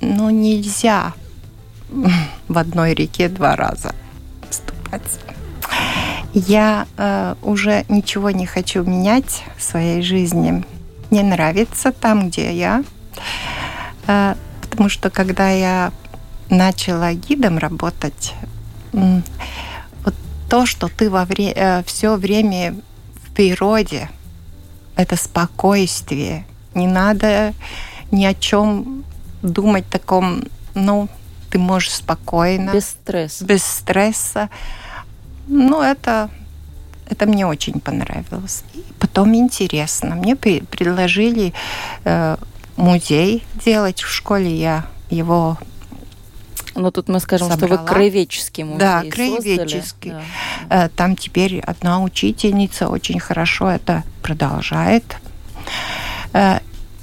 но 0.01 0.31
нельзя 0.31 1.13
в 2.47 2.57
одной 2.57 2.95
реке 2.95 3.29
два 3.29 3.55
раза 3.55 3.93
ступать. 4.49 5.19
Я 6.33 6.87
э, 6.97 7.35
уже 7.43 7.85
ничего 7.87 8.31
не 8.31 8.47
хочу 8.47 8.83
менять 8.83 9.43
в 9.57 9.61
своей 9.61 10.01
жизни. 10.01 10.65
Мне 11.11 11.21
нравится 11.21 11.91
там, 11.91 12.29
где 12.29 12.51
я. 12.51 12.83
Э, 14.07 14.33
потому 14.61 14.89
что 14.89 15.11
когда 15.11 15.51
я 15.51 15.91
начала 16.49 17.13
гидом 17.13 17.57
работать, 17.57 18.33
вот 18.91 20.15
то, 20.49 20.65
что 20.65 20.87
ты 20.87 21.09
во 21.09 21.25
вре- 21.25 21.53
э, 21.55 21.83
все 21.83 22.15
время 22.15 22.75
в 23.25 23.31
природе, 23.33 24.09
это 24.95 25.15
спокойствие. 25.15 26.45
Не 26.73 26.87
надо 26.87 27.53
ни 28.11 28.25
о 28.25 28.33
чем 28.33 29.03
думать 29.41 29.87
таком, 29.89 30.43
ну, 30.73 31.09
ты 31.49 31.59
можешь 31.59 31.93
спокойно. 31.93 32.71
Без 32.71 32.89
стресса. 32.89 33.45
Без 33.45 33.63
стресса. 33.63 34.49
Ну, 35.47 35.81
это, 35.81 36.29
это 37.09 37.25
мне 37.25 37.45
очень 37.45 37.79
понравилось. 37.79 38.63
И 38.73 38.83
потом 38.99 39.35
интересно. 39.35 40.15
Мне 40.15 40.35
при, 40.35 40.61
предложили 40.61 41.53
э, 42.03 42.37
музей 42.77 43.43
делать 43.63 44.01
в 44.01 44.09
школе. 44.09 44.55
Я 44.57 44.85
его 45.09 45.57
ну, 46.75 46.91
тут 46.91 47.07
мы 47.07 47.19
скажем, 47.19 47.49
собрала. 47.49 47.75
что 47.75 47.81
вы 47.83 47.87
краеведческий 47.87 48.63
музей 48.63 48.79
Да, 48.79 49.03
краеведческий. 49.09 50.11
Да. 50.69 50.85
Э, 50.85 50.89
там 50.89 51.15
теперь 51.15 51.59
одна 51.59 52.01
учительница 52.01 52.89
очень 52.89 53.19
хорошо 53.19 53.69
это 53.69 54.03
продолжает. 54.21 55.03
Э, 56.33 56.59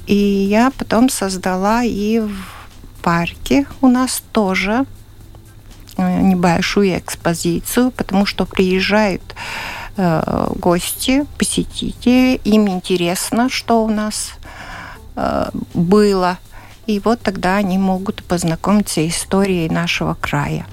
и 0.06 0.14
я 0.14 0.70
потом 0.76 1.08
создала 1.08 1.82
и 1.82 2.20
в 2.20 3.02
парке 3.02 3.66
у 3.80 3.88
нас 3.88 4.22
тоже 4.32 4.86
Э, 5.96 6.20
небольшую 6.20 6.98
экспозицию, 6.98 7.90
потому 7.90 8.24
что 8.24 8.46
приезжают 8.46 9.22
э, 9.96 10.46
гости, 10.56 11.26
посетители, 11.36 12.40
им 12.44 12.68
интересно, 12.68 13.50
что 13.50 13.84
у 13.84 13.88
нас 13.88 14.32
э, 15.16 15.50
было. 15.74 16.38
И 16.86 16.98
вот 17.00 17.20
тогда 17.20 17.56
они 17.56 17.78
могут 17.78 18.22
познакомиться 18.24 19.00
с 19.00 19.08
историей 19.08 19.68
нашего 19.68 20.14
края. 20.14 20.66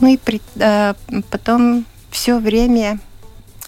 Ну 0.00 0.08
и 0.08 0.16
при, 0.16 0.40
э, 0.56 0.94
потом 1.30 1.84
все 2.10 2.38
время 2.38 2.98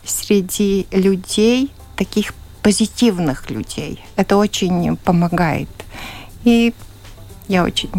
среди 0.04 0.86
людей, 0.90 1.72
таких 1.96 2.34
позитивных 2.62 3.50
людей, 3.50 4.04
это 4.16 4.36
очень 4.36 4.96
помогает. 4.96 5.68
И 6.44 6.74
я 7.48 7.64
очень 7.64 7.90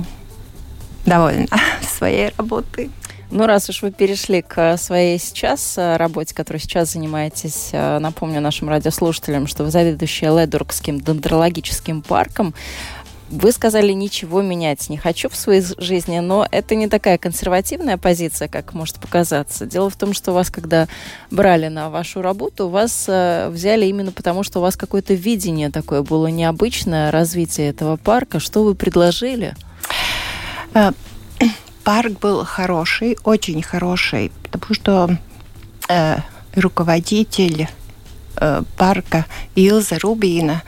довольна 1.05 1.47
своей 1.81 2.31
работой. 2.37 2.91
Ну, 3.29 3.45
раз 3.45 3.69
уж 3.69 3.81
вы 3.81 3.91
перешли 3.91 4.41
к 4.41 4.77
своей 4.77 5.19
сейчас 5.19 5.77
э, 5.77 5.97
работе, 5.97 6.33
которой 6.33 6.59
сейчас 6.59 6.93
занимаетесь, 6.93 7.69
э, 7.73 7.99
напомню 7.99 8.39
нашим 8.39 8.69
радиослушателям, 8.69 9.47
что 9.47 9.65
вы 9.65 9.71
заведующая 9.71 10.31
Ледургским 10.31 11.01
дендрологическим 11.01 12.03
парком. 12.03 12.53
Вы 13.29 13.51
сказали, 13.51 13.91
ничего 13.91 14.41
менять 14.41 14.89
не 14.89 14.97
хочу 14.97 15.27
в 15.27 15.35
своей 15.35 15.61
жизни, 15.77 16.19
но 16.19 16.47
это 16.49 16.75
не 16.75 16.87
такая 16.87 17.17
консервативная 17.17 17.97
позиция, 17.97 18.47
как 18.47 18.73
может 18.73 18.99
показаться. 18.99 19.65
Дело 19.65 19.89
в 19.89 19.97
том, 19.97 20.13
что 20.13 20.31
вас, 20.31 20.49
когда 20.49 20.87
брали 21.29 21.67
на 21.67 21.89
вашу 21.89 22.21
работу, 22.21 22.69
вас 22.69 23.05
э, 23.07 23.49
взяли 23.49 23.85
именно 23.85 24.13
потому, 24.13 24.43
что 24.43 24.59
у 24.59 24.61
вас 24.61 24.77
какое-то 24.77 25.13
видение 25.13 25.69
такое 25.69 26.03
было 26.03 26.27
необычное, 26.27 27.11
развитие 27.11 27.69
этого 27.69 27.97
парка. 27.97 28.39
Что 28.39 28.63
вы 28.63 28.75
предложили? 28.75 29.55
Э, 30.73 30.91
парк 31.83 32.19
был 32.19 32.45
хороший, 32.45 33.17
очень 33.25 33.61
хороший, 33.61 34.31
потому 34.43 34.73
что 34.73 35.17
э, 35.89 36.17
руководитель 36.55 37.67
э, 38.37 38.63
парка 38.77 39.25
Илза 39.55 39.99
Рубина, 39.99 40.63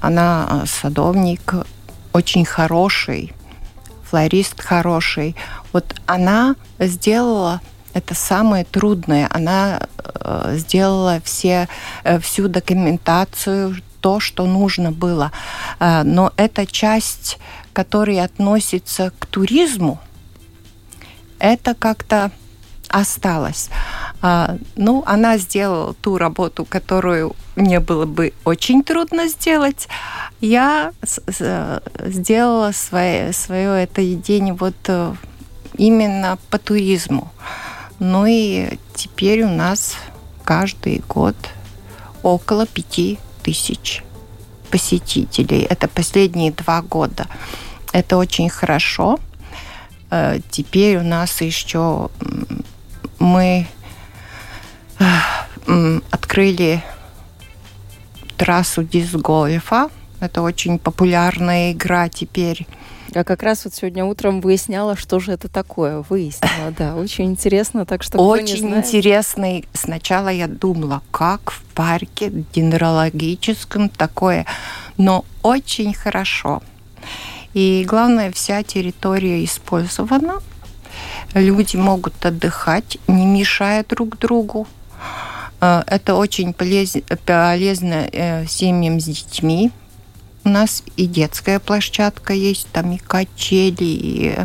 она 0.00 0.62
э, 0.64 0.66
садовник 0.66 1.54
очень 2.16 2.44
хороший, 2.44 3.32
флорист 4.10 4.62
хороший. 4.62 5.36
Вот 5.72 5.94
она 6.06 6.54
сделала 6.78 7.60
это 7.94 8.14
самое 8.14 8.64
трудное. 8.64 9.28
Она 9.30 9.80
э, 10.04 10.56
сделала 10.58 11.20
все, 11.24 11.68
э, 12.04 12.18
всю 12.18 12.48
документацию, 12.48 13.76
то, 14.00 14.20
что 14.20 14.46
нужно 14.46 14.92
было. 14.92 15.30
Э, 15.80 16.02
но 16.04 16.32
эта 16.36 16.66
часть 16.66 17.38
который 17.76 18.24
относится 18.24 19.12
к 19.18 19.26
туризму, 19.26 19.98
это 21.38 21.74
как-то 21.74 22.30
осталось. 22.88 23.68
А, 24.22 24.56
ну, 24.76 25.02
она 25.06 25.36
сделала 25.36 25.92
ту 25.92 26.16
работу, 26.16 26.64
которую 26.64 27.36
мне 27.56 27.80
было 27.80 28.04
бы 28.04 28.32
очень 28.44 28.82
трудно 28.82 29.28
сделать. 29.28 29.88
Я 30.40 30.92
сделала 31.02 32.72
свое, 32.72 33.32
свое 33.32 33.82
это 33.82 34.02
едение 34.02 34.54
вот 34.54 34.76
э, 34.88 35.14
именно 35.78 36.38
по 36.50 36.58
туризму. 36.58 37.32
Ну 37.98 38.26
и 38.26 38.78
теперь 38.94 39.42
у 39.42 39.48
нас 39.48 39.96
каждый 40.44 41.02
год 41.08 41.34
около 42.22 42.66
пяти 42.66 43.18
тысяч 43.42 44.04
посетителей. 44.70 45.62
Это 45.62 45.88
последние 45.88 46.52
два 46.52 46.82
года. 46.82 47.26
Это 47.92 48.18
очень 48.18 48.50
хорошо. 48.50 49.18
Э, 50.10 50.40
теперь 50.50 50.98
у 50.98 51.02
нас 51.02 51.40
еще 51.40 52.10
мы 53.18 53.66
э, 54.98 56.00
открыли 56.10 56.82
трассу 58.36 58.82
диск-гольфа 58.82 59.90
Это 60.20 60.42
очень 60.42 60.78
популярная 60.78 61.72
игра 61.72 62.08
теперь. 62.08 62.66
Я 63.14 63.24
как 63.24 63.42
раз 63.42 63.64
вот 63.64 63.74
сегодня 63.74 64.04
утром 64.04 64.40
выясняла, 64.40 64.96
что 64.96 65.20
же 65.20 65.32
это 65.32 65.48
такое. 65.48 66.04
Выяснила, 66.08 66.70
да. 66.76 66.96
Очень 66.96 67.26
интересно, 67.26 67.86
так 67.86 68.02
что 68.02 68.18
Очень 68.18 68.74
интересно. 68.74 69.62
Сначала 69.72 70.28
я 70.28 70.48
думала, 70.48 71.02
как 71.10 71.50
в 71.50 71.62
парке 71.74 72.30
дендрологическом 72.52 73.88
такое, 73.88 74.44
но 74.96 75.24
очень 75.42 75.94
хорошо. 75.94 76.62
И 77.54 77.86
главное, 77.88 78.30
вся 78.32 78.62
территория 78.62 79.42
использована. 79.44 80.42
Люди 81.32 81.76
могут 81.76 82.24
отдыхать, 82.24 82.98
не 83.08 83.24
мешая 83.24 83.84
друг 83.84 84.18
другу. 84.18 84.66
Э, 85.66 85.82
это 85.86 86.14
очень 86.14 86.52
полезно 86.52 88.08
э, 88.12 88.46
семьям 88.46 89.00
с 89.00 89.04
детьми, 89.04 89.72
у 90.44 90.48
нас 90.48 90.84
и 90.96 91.06
детская 91.06 91.58
площадка 91.58 92.32
есть, 92.32 92.68
там 92.72 92.92
и 92.92 92.98
качели, 92.98 93.76
и 93.80 94.36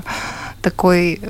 такой 0.64 1.22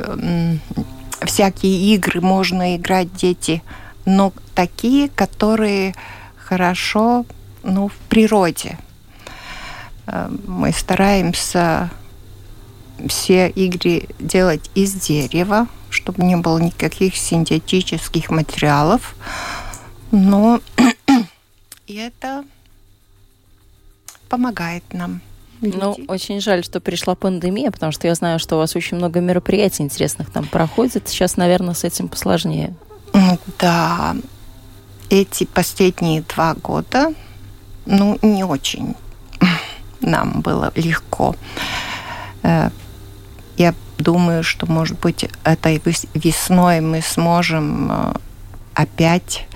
всякие 1.24 1.94
игры 1.94 2.22
можно 2.22 2.78
играть 2.78 3.14
дети, 3.14 3.62
но 4.06 4.32
такие, 4.56 5.10
которые 5.10 5.94
хорошо 6.38 7.26
ну, 7.64 7.90
в 7.90 7.96
природе. 8.08 8.78
Э, 10.08 10.30
мы 10.48 10.72
стараемся 10.72 11.90
все 13.10 13.50
игры 13.50 14.08
делать 14.20 14.70
из 14.74 14.94
дерева, 14.94 15.68
чтобы 15.90 16.24
не 16.24 16.38
было 16.38 16.60
никаких 16.60 17.18
синтетических 17.18 18.30
материалов. 18.30 19.16
Но 20.12 20.60
и 21.88 21.96
это 21.96 22.44
помогает 24.30 24.84
нам. 24.94 25.22
Люди. 25.62 25.78
Ну, 25.78 25.98
очень 26.08 26.42
жаль, 26.42 26.64
что 26.64 26.80
пришла 26.80 27.14
пандемия, 27.14 27.70
потому 27.70 27.92
что 27.92 28.08
я 28.08 28.16
знаю, 28.16 28.40
что 28.40 28.56
у 28.56 28.60
вас 28.60 28.76
очень 28.76 28.98
много 28.98 29.20
мероприятий 29.20 29.84
интересных 29.84 30.32
там 30.32 30.48
проходит. 30.48 31.08
Сейчас, 31.08 31.38
наверное, 31.38 31.76
с 31.76 31.84
этим 31.84 32.08
посложнее. 32.08 32.74
Да, 33.60 34.16
эти 35.10 35.46
последние 35.46 36.24
два 36.24 36.56
года, 36.56 37.14
ну, 37.86 38.18
не 38.24 38.44
очень 38.44 38.96
нам 40.02 40.42
было 40.42 40.72
легко. 40.76 41.36
Э, 42.44 42.70
я 43.58 43.74
думаю, 43.98 44.44
что, 44.44 44.66
может 44.66 45.00
быть, 45.00 45.26
этой 45.44 45.82
весной 46.14 46.82
мы 46.82 47.02
сможем 47.02 47.92
э, 47.92 48.14
опять 48.74 49.48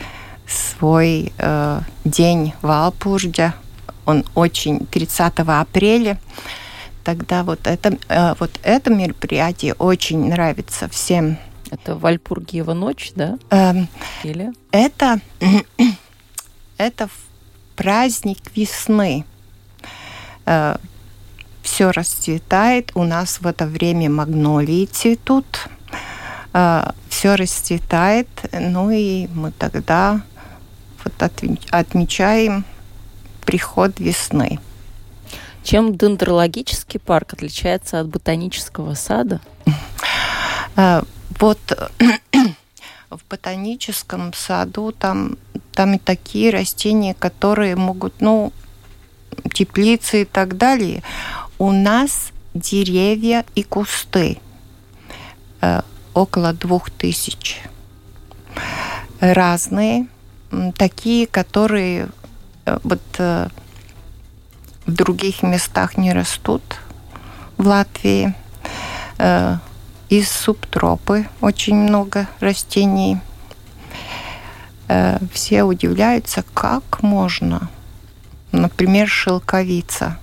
свой 0.47 1.33
э, 1.37 1.81
день 2.03 2.53
в 2.61 2.69
Алпурде 2.69 3.53
он 4.05 4.23
очень 4.35 4.85
30 4.85 5.33
апреля. 5.39 6.19
Тогда 7.03 7.43
вот 7.43 7.67
это, 7.67 7.97
э, 8.07 8.33
вот 8.39 8.59
это 8.63 8.89
мероприятие 8.89 9.73
очень 9.75 10.29
нравится 10.29 10.87
всем. 10.89 11.37
Это 11.71 11.95
Вальпургиева 11.95 12.73
ночь, 12.73 13.11
да? 13.15 13.37
Эм, 13.49 13.87
Или? 14.23 14.53
Это, 14.71 15.19
это 16.77 17.09
праздник 17.75 18.39
весны. 18.55 19.25
Э, 20.45 20.77
все 21.61 21.91
расцветает. 21.91 22.91
У 22.95 23.03
нас 23.03 23.41
в 23.41 23.47
это 23.47 23.65
время 23.65 24.09
магнолии 24.09 24.85
цветут. 24.85 25.67
Э, 26.53 26.91
все 27.09 27.35
расцветает. 27.35 28.27
Ну 28.51 28.91
и 28.91 29.27
мы 29.33 29.51
тогда 29.51 30.21
вот 31.05 31.31
отмечаем 31.71 32.65
приход 33.45 33.99
весны. 33.99 34.59
Чем 35.63 35.95
дендрологический 35.95 36.99
парк 36.99 37.33
отличается 37.33 37.99
от 37.99 38.07
ботанического 38.07 38.93
сада? 38.93 39.39
А, 40.75 41.03
вот 41.39 41.59
в 43.09 43.19
ботаническом 43.29 44.33
саду 44.33 44.91
там, 44.91 45.37
там 45.73 45.95
и 45.95 45.97
такие 45.97 46.51
растения, 46.51 47.13
которые 47.13 47.75
могут, 47.75 48.19
ну, 48.21 48.51
теплицы 49.53 50.23
и 50.23 50.25
так 50.25 50.57
далее. 50.57 51.01
У 51.57 51.71
нас 51.71 52.31
деревья 52.53 53.45
и 53.55 53.63
кусты 53.63 54.39
э, 55.61 55.81
около 56.13 56.53
двух 56.53 56.89
тысяч. 56.89 57.61
Разные, 59.19 60.07
такие, 60.77 61.27
которые 61.27 62.09
Э, 62.65 62.79
вот 62.83 63.01
э, 63.19 63.47
в 64.85 64.91
других 64.91 65.43
местах 65.43 65.97
не 65.97 66.13
растут 66.13 66.63
в 67.57 67.67
Латвии. 67.67 68.33
Э, 69.17 69.57
из 70.09 70.29
субтропы 70.29 71.27
очень 71.41 71.75
много 71.75 72.27
растений. 72.39 73.19
Все 75.33 75.63
удивляются, 75.63 76.43
как 76.53 77.01
можно. 77.01 77.69
Например, 78.51 79.07
шелковица. 79.07 80.19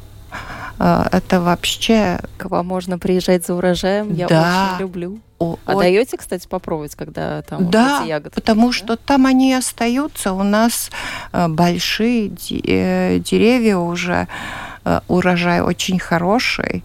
Это 0.82 1.40
вообще... 1.40 2.18
К 2.38 2.46
вам 2.46 2.66
можно 2.66 2.98
приезжать 2.98 3.46
за 3.46 3.54
урожаем, 3.54 4.12
я 4.14 4.26
да. 4.26 4.70
очень 4.72 4.80
люблю. 4.80 5.20
О, 5.38 5.56
а 5.64 5.72
о... 5.72 5.78
даете, 5.80 6.16
кстати, 6.16 6.48
попробовать, 6.48 6.96
когда 6.96 7.42
там 7.42 7.70
да, 7.70 8.00
эти 8.00 8.08
ягоды? 8.08 8.30
потому 8.30 8.68
да? 8.68 8.72
что 8.72 8.96
там 8.96 9.26
они 9.26 9.54
остаются. 9.54 10.32
У 10.32 10.42
нас 10.42 10.90
э, 11.32 11.46
большие 11.46 12.28
э, 12.28 13.18
деревья 13.20 13.76
уже, 13.76 14.26
э, 14.84 15.00
урожай 15.06 15.60
очень 15.60 16.00
хороший. 16.00 16.82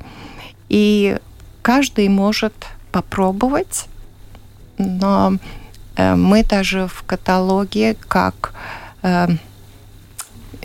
И 0.69 1.17
каждый 1.63 2.07
может 2.09 2.53
попробовать, 2.91 3.85
но 4.77 5.37
мы 5.97 6.43
даже 6.43 6.87
в 6.87 7.03
каталоге 7.03 7.95
как 8.07 8.53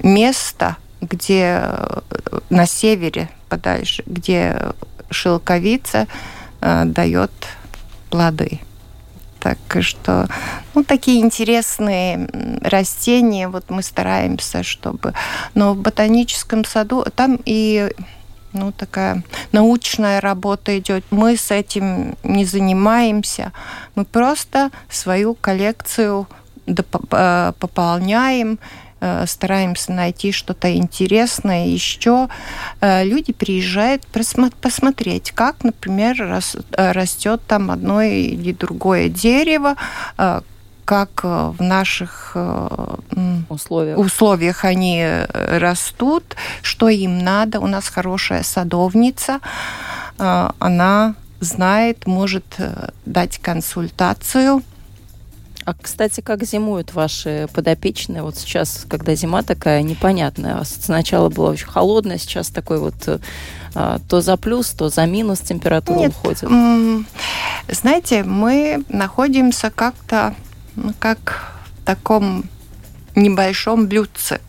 место, 0.03 0.77
где 1.03 1.69
на 2.49 2.67
севере 2.67 3.29
подальше, 3.49 4.03
где 4.07 4.73
шелковица 5.11 6.07
дает 6.61 7.33
плоды. 8.09 8.61
Так 9.41 9.59
что, 9.81 10.29
ну, 10.75 10.85
такие 10.85 11.21
интересные 11.21 12.29
растения, 12.63 13.49
вот 13.49 13.71
мы 13.71 13.83
стараемся, 13.83 14.63
чтобы... 14.63 15.15
Но 15.55 15.75
в 15.75 15.79
ботаническом 15.79 16.65
саду 16.65 17.05
там 17.17 17.41
и 17.45 17.91
ну, 18.53 18.71
такая 18.71 19.25
научная 19.51 20.21
работа 20.21 20.79
идет. 20.79 21.05
Мы 21.11 21.37
с 21.37 21.51
этим 21.51 22.17
не 22.23 22.45
занимаемся. 22.45 23.53
Мы 23.97 24.05
просто 24.05 24.71
свою 24.89 25.35
коллекцию 25.35 26.29
э, 26.67 27.53
пополняем 27.59 28.59
Э, 28.61 28.92
стараемся 29.27 29.93
найти 29.93 30.33
что-то 30.33 30.75
интересное 30.75 31.67
еще. 31.67 32.29
Э, 32.81 33.05
люди 33.05 33.33
приезжают 33.33 34.07
посмотреть, 34.07 35.33
как, 35.33 35.65
например, 35.65 36.23
э, 36.23 36.93
растет 36.93 37.41
там 37.47 37.71
одно 37.71 38.03
или 38.03 38.53
другое 38.53 39.09
дерево, 39.09 39.77
как 40.85 41.23
в 41.23 41.57
наших 41.61 42.37
условиях. 43.49 43.99
условиях 43.99 44.65
они 44.65 45.07
растут, 45.33 46.37
что 46.61 46.89
им 46.89 47.19
надо. 47.19 47.61
У 47.61 47.67
нас 47.67 47.89
хорошая 47.89 48.43
садовница, 48.43 49.41
она 50.19 51.15
знает, 51.41 52.07
может 52.07 52.45
дать 53.07 53.39
консультацию 53.39 54.63
а, 55.65 55.75
кстати, 55.75 56.21
как 56.21 56.45
зимуют 56.45 56.95
ваши 56.95 57.49
подопечные? 57.53 58.23
Вот 58.23 58.37
сейчас, 58.37 58.85
когда 58.89 59.15
зима 59.15 59.43
такая 59.43 59.83
непонятная. 59.83 60.63
Сначала 60.65 61.29
было 61.29 61.51
очень 61.51 61.67
холодно, 61.67 62.19
сейчас 62.19 62.49
такой 62.49 62.79
вот 62.79 63.21
а, 63.75 64.01
то 64.09 64.21
за 64.21 64.37
плюс, 64.37 64.71
то 64.71 64.89
за 64.89 65.07
минус 65.07 65.41
температура 65.41 65.99
Нет, 65.99 66.13
уходит. 66.13 66.49
Знаете, 67.69 68.25
мы 68.25 68.85
находимся 68.89 69.71
как-то 69.71 70.35
ну, 70.77 70.93
как 70.99 71.53
в 71.81 71.85
таком 71.85 72.45
небольшом 73.15 73.87
блюдце. 73.87 74.41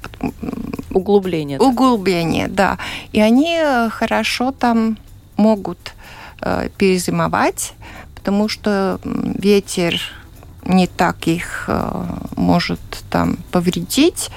Углубление. 0.92 1.60
Углубление, 1.60 2.48
да. 2.48 2.78
И 3.12 3.20
они 3.20 3.58
э, 3.60 3.90
хорошо 3.90 4.52
там 4.52 4.98
могут 5.38 5.94
э, 6.42 6.70
перезимовать, 6.78 7.74
потому 8.16 8.48
что 8.48 9.00
ветер 9.04 10.00
не 10.66 10.88
так 10.88 11.28
их 11.28 11.66
э, 11.68 12.04
может 12.36 12.80
там 13.10 13.38
повредить. 13.52 14.30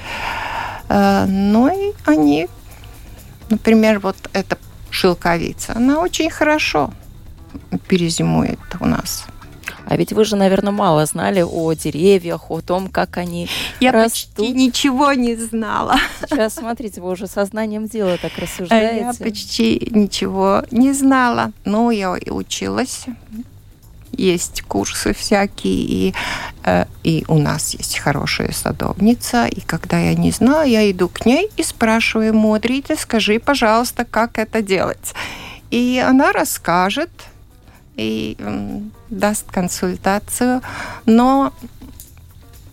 Э, 0.89 1.25
но 1.27 1.69
и 1.69 1.93
они, 2.05 2.49
например, 3.49 4.01
вот 4.01 4.17
эта 4.33 4.59
шелковица, 4.91 5.75
она 5.77 6.01
очень 6.01 6.31
хорошо 6.31 6.93
перезимует 7.89 8.59
у 8.81 8.87
нас. 8.87 9.27
А 9.89 9.97
ведь 9.97 10.13
вы 10.13 10.25
же, 10.25 10.35
наверное, 10.35 10.73
мало 10.73 11.07
знали 11.07 11.43
о 11.43 11.73
деревьях, 11.73 12.51
о 12.51 12.61
том, 12.61 12.89
как 12.89 13.19
они 13.19 13.49
Я 13.79 13.93
растут. 13.93 14.37
почти 14.37 14.53
ничего 14.53 15.13
не 15.13 15.37
знала. 15.37 15.97
Сейчас, 16.29 16.55
смотрите, 16.55 17.01
вы 17.01 17.11
уже 17.11 17.29
сознанием 17.29 17.87
дела 17.87 18.17
так 18.21 18.33
рассуждаете. 18.37 19.01
Я 19.01 19.13
почти 19.15 19.89
ничего 19.93 20.65
не 20.73 20.93
знала. 20.93 21.53
Ну, 21.65 21.91
я 21.91 22.17
и 22.17 22.31
училась. 22.31 23.07
Есть 24.17 24.63
курсы 24.63 25.13
всякие, 25.13 25.75
и, 25.75 26.15
э, 26.65 26.87
и 27.03 27.25
у 27.29 27.39
нас 27.39 27.75
есть 27.75 27.99
хорошая 27.99 28.53
садовница. 28.53 29.47
И 29.47 29.61
когда 29.61 29.99
я 29.99 30.15
не 30.15 30.31
знаю, 30.31 30.71
я 30.71 30.91
иду 30.91 31.09
к 31.09 31.27
ней 31.27 31.51
и 31.57 31.63
спрашиваю, 31.63 32.35
Мудрите, 32.35 32.97
скажи, 32.97 33.39
пожалуйста, 33.39 34.05
как 34.05 34.39
это 34.39 34.63
делать. 34.63 35.15
И 35.71 36.03
она 36.07 36.33
расскажет 36.33 37.11
и 37.97 38.37
даст 39.11 39.51
консультацию, 39.51 40.63
но 41.07 41.53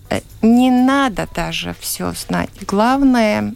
э, 0.09 0.21
не 0.41 0.71
надо 0.71 1.27
даже 1.33 1.75
все 1.79 2.13
знать. 2.13 2.49
Главное, 2.67 3.53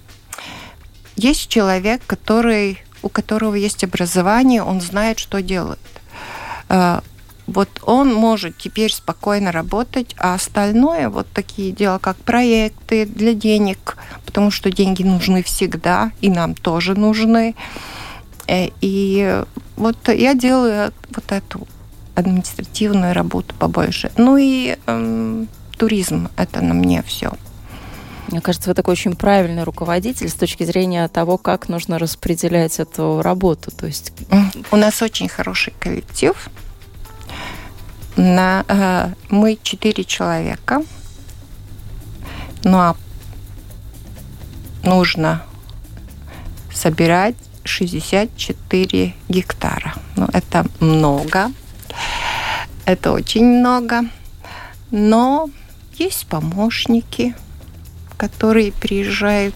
есть 1.15 1.49
человек, 1.49 2.01
который, 2.05 2.79
у 3.01 3.09
которого 3.09 3.55
есть 3.55 3.83
образование, 3.83 4.63
он 4.63 4.81
знает, 4.81 5.19
что 5.19 5.41
делает. 5.41 5.79
Вот 7.47 7.69
он 7.83 8.13
может 8.13 8.57
теперь 8.57 8.91
спокойно 8.91 9.51
работать, 9.51 10.13
а 10.17 10.33
остальное, 10.33 11.09
вот 11.09 11.27
такие 11.33 11.71
дела, 11.71 11.97
как 11.97 12.17
проекты 12.17 13.05
для 13.05 13.33
денег, 13.33 13.97
потому 14.25 14.51
что 14.51 14.69
деньги 14.69 15.03
нужны 15.03 15.43
всегда, 15.43 16.11
и 16.19 16.29
нам 16.29 16.55
тоже 16.55 16.93
нужны. 16.95 17.55
Э, 18.47 18.67
И 18.81 19.43
вот 19.77 19.97
я 20.09 20.33
делаю 20.33 20.91
вот 21.15 21.31
эту 21.31 21.67
административную 22.15 23.13
работу 23.13 23.55
побольше. 23.57 24.11
Ну 24.17 24.37
и 24.37 24.77
эм, 24.87 25.47
туризм 25.77 26.29
это 26.35 26.61
на 26.61 26.73
мне 26.73 27.03
все. 27.03 27.31
Мне 28.27 28.41
кажется, 28.41 28.69
вы 28.69 28.73
такой 28.73 28.93
очень 28.93 29.15
правильный 29.15 29.63
руководитель 29.63 30.27
с 30.27 30.33
точки 30.33 30.63
зрения 30.63 31.07
того, 31.07 31.37
как 31.37 31.69
нужно 31.69 31.97
распределять 31.97 32.79
эту 32.79 33.21
работу. 33.21 33.71
То 33.71 33.85
есть 33.85 34.11
У 34.71 34.75
нас 34.75 35.01
очень 35.01 35.29
хороший 35.29 35.73
коллектив. 35.79 36.35
На, 38.17 38.65
э, 38.67 39.13
мы 39.29 39.57
четыре 39.61 40.03
человека. 40.03 40.81
Ну 42.63 42.77
а 42.77 42.95
нужно 44.83 45.43
собирать 46.73 47.35
64 47.63 49.13
гектара. 49.29 49.93
Ну, 50.15 50.27
это 50.33 50.65
много. 50.79 51.51
Это 52.85 53.11
очень 53.11 53.45
много. 53.45 54.05
Но 54.91 55.49
есть 55.97 56.27
помощники, 56.27 57.35
которые 58.17 58.71
приезжают. 58.71 59.55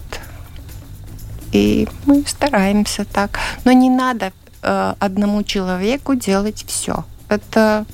И 1.52 1.88
мы 2.06 2.24
стараемся 2.26 3.04
так. 3.04 3.38
Но 3.64 3.72
не 3.72 3.90
надо 3.90 4.32
э, 4.62 4.94
одному 4.98 5.42
человеку 5.42 6.14
делать 6.14 6.64
все. 6.66 7.04
Это 7.28 7.86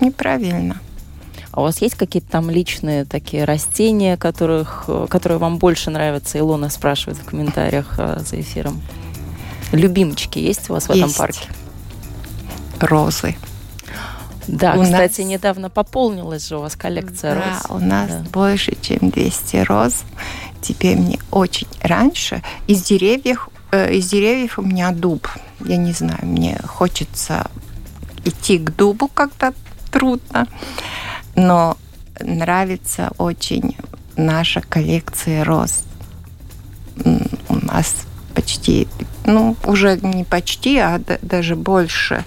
неправильно. 0.00 0.80
А 1.52 1.60
у 1.60 1.62
вас 1.64 1.80
есть 1.80 1.94
какие-то 1.94 2.30
там 2.30 2.50
личные 2.50 3.04
такие 3.04 3.44
растения, 3.44 4.16
которых, 4.16 4.84
э, 4.88 5.06
которые 5.08 5.38
вам 5.38 5.56
больше 5.58 5.90
нравятся? 5.90 6.38
Илона 6.38 6.68
спрашивает 6.68 7.18
в 7.18 7.24
комментариях 7.24 7.94
э, 7.98 8.20
за 8.26 8.40
эфиром. 8.40 8.82
Любимчики 9.72 10.38
есть 10.38 10.68
у 10.70 10.74
вас 10.74 10.84
в 10.84 10.90
этом 10.90 11.04
Есть. 11.04 11.16
парке? 11.16 11.48
Розы. 12.80 13.36
Да, 14.46 14.74
У 14.74 14.82
кстати, 14.84 15.22
нас- 15.22 15.28
недавно 15.30 15.70
пополнилась 15.70 16.46
же 16.46 16.58
у 16.58 16.60
вас 16.60 16.76
коллекция 16.76 17.34
да, 17.34 17.40
роз. 17.40 17.70
у 17.70 17.78
нас 17.84 18.10
Да. 18.10 18.24
больше, 18.32 18.76
чем 18.80 19.10
200 19.10 19.56
роз. 19.64 20.04
Теперь 20.60 20.96
мне 20.96 21.18
очень 21.30 21.66
раньше 21.80 22.42
из 22.66 22.82
деревьев 22.84 23.48
э, 23.72 23.94
из 23.94 24.08
деревьев 24.08 24.58
у 24.58 24.62
меня 24.62 24.92
дуб. 24.92 25.26
Я 25.64 25.76
не 25.76 25.92
знаю, 25.92 26.20
мне 26.22 26.58
хочется 26.66 27.50
идти 28.24 28.58
к 28.58 28.76
дубу 28.76 29.08
как-то 29.08 29.52
трудно, 29.96 30.46
но 31.34 31.76
нравится 32.20 33.10
очень 33.18 33.76
наша 34.16 34.60
коллекция 34.60 35.42
роз. 35.44 35.84
У 37.48 37.54
нас 37.66 37.94
почти, 38.34 38.88
ну, 39.24 39.56
уже 39.64 39.98
не 40.02 40.24
почти, 40.24 40.76
а 40.78 40.98
да- 40.98 41.18
даже 41.22 41.56
больше 41.56 42.24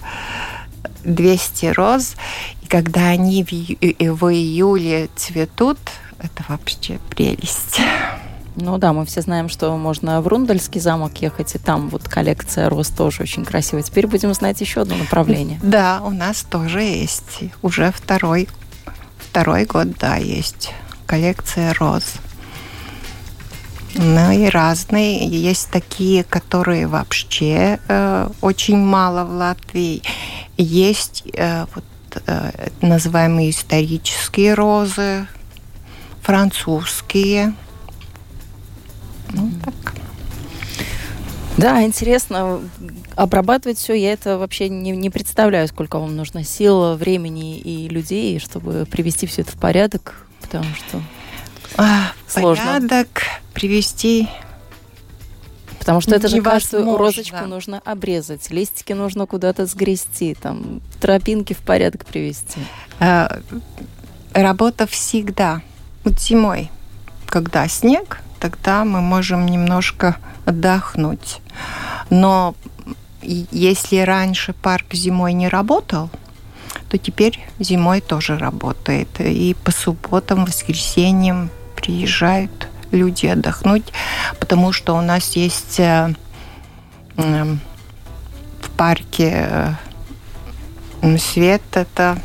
200 1.04 1.66
роз. 1.66 2.16
И 2.62 2.66
когда 2.66 3.08
они 3.08 3.44
в, 3.44 3.52
ию- 3.52 4.14
в 4.14 4.32
июле 4.32 5.08
цветут, 5.16 5.78
это 6.18 6.44
вообще 6.48 6.98
прелесть. 7.10 7.80
Ну 8.60 8.78
да, 8.78 8.92
мы 8.92 9.04
все 9.06 9.22
знаем, 9.22 9.48
что 9.48 9.76
можно 9.76 10.20
в 10.20 10.28
Рундальский 10.28 10.80
замок 10.80 11.16
ехать, 11.18 11.54
и 11.54 11.58
там 11.58 11.88
вот 11.88 12.08
коллекция 12.08 12.68
роз 12.68 12.88
тоже 12.88 13.22
очень 13.22 13.44
красивая. 13.44 13.82
Теперь 13.82 14.06
будем 14.06 14.34
знать 14.34 14.60
еще 14.60 14.82
одно 14.82 14.96
направление. 14.96 15.58
Да, 15.70 16.02
у 16.04 16.10
нас 16.10 16.42
тоже 16.42 16.82
есть. 16.82 17.40
Уже 17.62 17.92
второй, 17.92 18.48
второй 19.18 19.64
год, 19.64 19.88
да, 19.98 20.16
есть 20.16 20.72
коллекция 21.06 21.72
роз. 21.74 22.04
Ну 23.94 24.30
и 24.30 24.48
разные. 24.48 25.26
Есть 25.26 25.70
такие, 25.70 26.22
которые 26.24 26.86
вообще 26.86 27.78
э, 27.88 28.28
очень 28.40 28.78
мало 28.78 29.24
в 29.24 29.32
Латвии. 29.32 30.02
Есть 30.56 31.24
э, 31.34 31.66
вот, 31.74 31.84
э, 32.26 32.68
называемые 32.80 33.50
исторические 33.50 34.54
розы, 34.54 35.26
французские. 36.22 37.54
Ну, 39.32 39.50
так. 39.64 39.94
Да, 41.56 41.82
интересно. 41.82 42.60
Обрабатывать 43.16 43.78
все, 43.78 43.94
я 43.94 44.12
это 44.12 44.38
вообще 44.38 44.68
не, 44.68 44.92
не 44.92 45.10
представляю, 45.10 45.68
сколько 45.68 45.98
вам 45.98 46.16
нужно 46.16 46.42
сил, 46.44 46.94
времени 46.94 47.58
и 47.58 47.88
людей, 47.88 48.38
чтобы 48.38 48.86
привести 48.90 49.26
все 49.26 49.42
это 49.42 49.52
в 49.52 49.60
порядок, 49.60 50.26
потому 50.40 50.64
что 50.74 51.02
А, 51.76 52.12
Сложно. 52.26 52.64
Порядок 52.64 53.08
привести 53.52 54.28
Потому 55.80 56.02
что 56.02 56.14
это 56.14 56.28
же 56.28 56.42
каждую 56.42 56.96
розочку 56.96 57.46
нужно 57.46 57.80
обрезать, 57.84 58.50
листики 58.50 58.92
нужно 58.92 59.26
куда-то 59.26 59.64
сгрести, 59.64 60.34
там 60.34 60.82
тропинки 61.00 61.54
в 61.54 61.58
порядок 61.58 62.04
привести. 62.04 62.60
Э, 63.00 63.40
работа 64.34 64.86
всегда. 64.86 65.62
Вот 66.04 66.20
зимой, 66.20 66.70
когда 67.26 67.66
снег, 67.66 68.20
тогда 68.40 68.84
мы 68.84 69.00
можем 69.00 69.46
немножко 69.46 70.16
отдохнуть. 70.46 71.40
Но 72.08 72.54
если 73.22 73.98
раньше 73.98 74.52
парк 74.54 74.94
зимой 74.94 75.34
не 75.34 75.48
работал, 75.48 76.10
то 76.88 76.98
теперь 76.98 77.38
зимой 77.58 78.00
тоже 78.00 78.38
работает. 78.38 79.08
И 79.20 79.54
по 79.62 79.70
субботам, 79.70 80.44
воскресеньям 80.44 81.50
приезжают 81.76 82.68
люди 82.90 83.26
отдохнуть, 83.26 83.92
потому 84.40 84.72
что 84.72 84.96
у 84.96 85.00
нас 85.00 85.36
есть 85.36 85.78
э, 85.78 86.14
в 87.16 88.70
парке 88.76 89.76
э, 91.02 91.18
свет, 91.18 91.62
это 91.72 92.18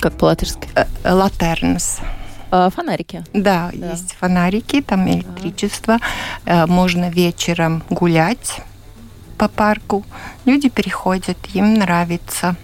Как 0.00 0.12
по-латышски. 0.18 0.68
э, 0.74 0.86
латернс. 1.04 2.00
А, 2.50 2.70
фонарики. 2.70 3.24
Да, 3.32 3.70
Да. 3.72 3.90
есть 3.92 4.14
фонарики, 4.18 4.80
там 4.82 5.08
электричество. 5.08 5.98
Э, 6.46 6.66
Можно 6.66 7.10
вечером 7.10 7.82
гулять 7.90 8.60
по 9.38 9.48
парку. 9.48 10.04
Люди 10.44 10.68
переходят, 10.68 11.38
им 11.54 11.74
нравится. 11.74 12.56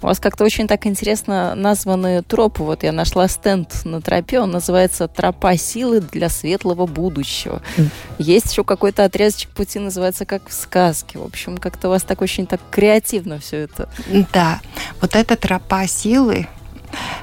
У 0.00 0.06
вас 0.06 0.20
как-то 0.20 0.44
очень 0.44 0.68
так 0.68 0.86
интересно 0.86 1.56
названы 1.56 2.22
тропы. 2.22 2.62
Вот 2.62 2.84
я 2.84 2.92
нашла 2.92 3.26
стенд 3.26 3.84
на 3.84 4.00
тропе, 4.00 4.38
он 4.38 4.52
называется 4.52 5.08
«Тропа 5.08 5.56
силы 5.56 6.00
для 6.00 6.28
светлого 6.28 6.86
будущего». 6.86 7.62
Мгм. 7.76 7.90
Есть 8.18 8.52
еще 8.52 8.62
какой-то 8.62 9.04
отрезочек 9.04 9.50
пути, 9.50 9.80
называется 9.80 10.24
как 10.24 10.48
в 10.48 10.52
сказке. 10.52 11.18
В 11.18 11.24
общем, 11.24 11.58
как-то 11.58 11.88
у 11.88 11.90
вас 11.90 12.04
так 12.04 12.20
очень 12.22 12.46
так 12.46 12.60
креативно 12.70 13.40
все 13.40 13.56
это. 13.64 13.88
Да, 14.32 14.60
вот 15.00 15.16
эта 15.16 15.34
тропа 15.36 15.84
силы, 15.88 16.46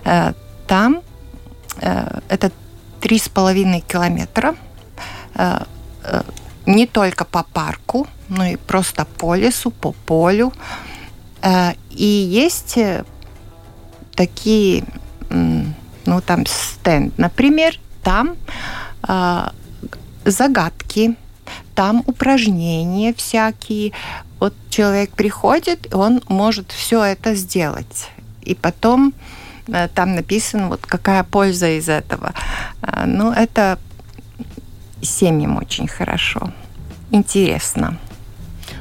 э, 0.03 0.33
там 0.67 0.95
э, 0.97 1.01
это 1.81 2.51
три 3.05 3.19
с 3.19 3.29
половиной 3.29 3.81
километра, 3.81 4.55
э, 5.35 5.59
э, 6.03 6.21
не 6.65 6.87
только 6.87 7.23
по 7.23 7.43
парку, 7.43 8.07
но 8.29 8.45
и 8.45 8.55
просто 8.55 9.05
по 9.05 9.35
лесу, 9.35 9.69
по 9.69 9.91
полю. 9.91 10.51
Э, 11.43 11.73
и 11.91 12.03
есть 12.03 12.77
э, 12.77 13.03
такие, 14.15 14.85
ну 15.29 16.21
там 16.25 16.47
стенд, 16.47 17.15
например, 17.19 17.79
там 18.03 18.37
э, 19.07 19.49
загадки, 20.25 21.15
там 21.75 22.01
упражнения 22.07 23.13
всякие, 23.13 23.91
вот 24.39 24.55
человек 24.71 25.11
приходит, 25.11 25.93
он 25.93 26.23
может 26.27 26.71
все 26.71 27.03
это 27.03 27.35
сделать. 27.35 28.09
И 28.41 28.55
потом 28.55 29.09
э, 29.09 29.44
там 29.93 30.15
написано, 30.15 30.69
вот 30.69 30.81
какая 30.85 31.23
польза 31.23 31.77
из 31.77 31.89
этого. 31.89 32.33
А, 32.81 33.05
ну, 33.05 33.31
это 33.31 33.79
семьям 35.01 35.57
очень 35.57 35.87
хорошо. 35.87 36.51
Интересно. 37.11 37.97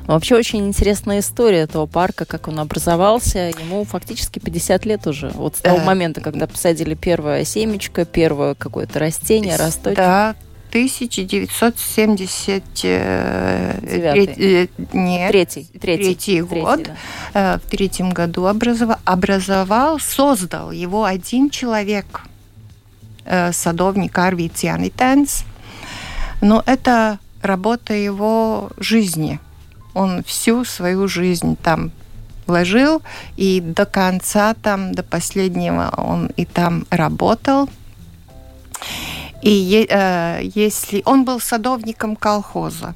Ну, 0.06 0.14
вообще 0.14 0.36
очень 0.36 0.66
интересная 0.66 1.20
история 1.20 1.60
этого 1.60 1.86
парка, 1.86 2.24
как 2.24 2.48
он 2.48 2.58
образовался. 2.58 3.50
Ему 3.58 3.84
фактически 3.84 4.38
50 4.38 4.84
лет 4.84 5.06
уже. 5.06 5.28
Вот 5.28 5.56
с 5.56 5.60
того 5.60 5.78
э, 5.78 5.84
момента, 5.84 6.20
когда 6.20 6.46
посадили 6.46 6.94
первое 6.94 7.44
семечко, 7.44 8.04
первое 8.04 8.54
какое-то 8.54 8.98
растение 8.98 9.56
растет. 9.56 9.94
Да, 9.94 10.34
1970 10.74 12.64
э, 12.82 13.78
э, 13.80 14.66
нет, 14.92 15.30
третий, 15.30 15.68
третий, 15.80 16.02
третий 16.02 16.40
год. 16.40 16.82
Третий, 16.82 16.92
да. 17.32 17.54
Э, 17.54 17.58
в 17.58 17.70
третьем 17.70 18.10
году 18.10 18.46
образовал, 18.46 18.96
образовал, 19.04 20.00
создал 20.00 20.72
его 20.72 21.04
один 21.04 21.50
человек, 21.50 22.22
садовник 23.52 24.18
Арвиц 24.18 24.64
Янитенс. 24.64 25.44
Но 26.40 26.64
это 26.66 27.20
работа 27.40 27.94
его 27.94 28.70
жизни. 28.76 29.38
Он 29.94 30.24
всю 30.24 30.64
свою 30.64 31.06
жизнь 31.06 31.56
там 31.62 31.92
вложил, 32.48 33.00
и 33.36 33.60
до 33.60 33.86
конца 33.86 34.54
там, 34.54 34.92
до 34.92 35.04
последнего 35.04 35.94
он 35.96 36.26
и 36.36 36.44
там 36.44 36.84
работал. 36.90 37.68
И 39.44 39.86
э, 39.88 40.40
если 40.54 41.02
он 41.04 41.24
был 41.24 41.38
садовником 41.38 42.16
колхоза, 42.16 42.94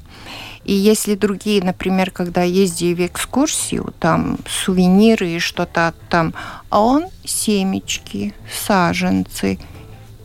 и 0.65 0.73
если 0.73 1.13
другие, 1.13 1.63
например, 1.63 2.09
когда 2.09 2.41
ездили 2.41 2.95
в 2.95 3.05
экскурсию, 3.05 3.93
там 3.99 4.39
сувениры 4.47 5.29
и 5.29 5.39
что-то 5.39 5.93
там, 6.09 6.33
а 6.69 6.81
он 6.81 7.05
семечки, 7.23 8.33
саженцы. 8.51 9.59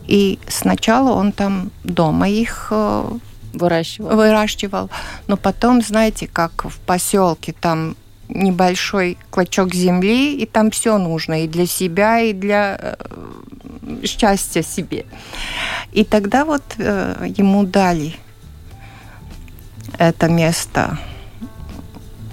И 0.07 0.39
сначала 0.47 1.11
он 1.11 1.31
там 1.31 1.71
дома 1.83 2.27
их 2.27 2.67
э, 2.71 3.09
выращивал. 3.53 4.15
выращивал. 4.15 4.89
Но 5.27 5.37
потом, 5.37 5.81
знаете, 5.83 6.27
как 6.27 6.65
в 6.65 6.79
поселке, 6.79 7.53
там 7.53 7.95
небольшой 8.29 9.17
клочок 9.29 9.73
земли, 9.75 10.35
и 10.35 10.45
там 10.47 10.71
все 10.71 10.97
нужно 10.97 11.43
и 11.43 11.47
для 11.47 11.67
себя, 11.67 12.19
и 12.19 12.33
для 12.33 12.77
э, 12.81 12.95
счастья 14.05 14.63
себе. 14.63 15.05
И 15.95 16.03
тогда 16.03 16.43
вот 16.43 16.61
э, 16.77 17.25
ему 17.37 17.63
дали 17.63 18.17
это 19.97 20.27
место, 20.27 20.99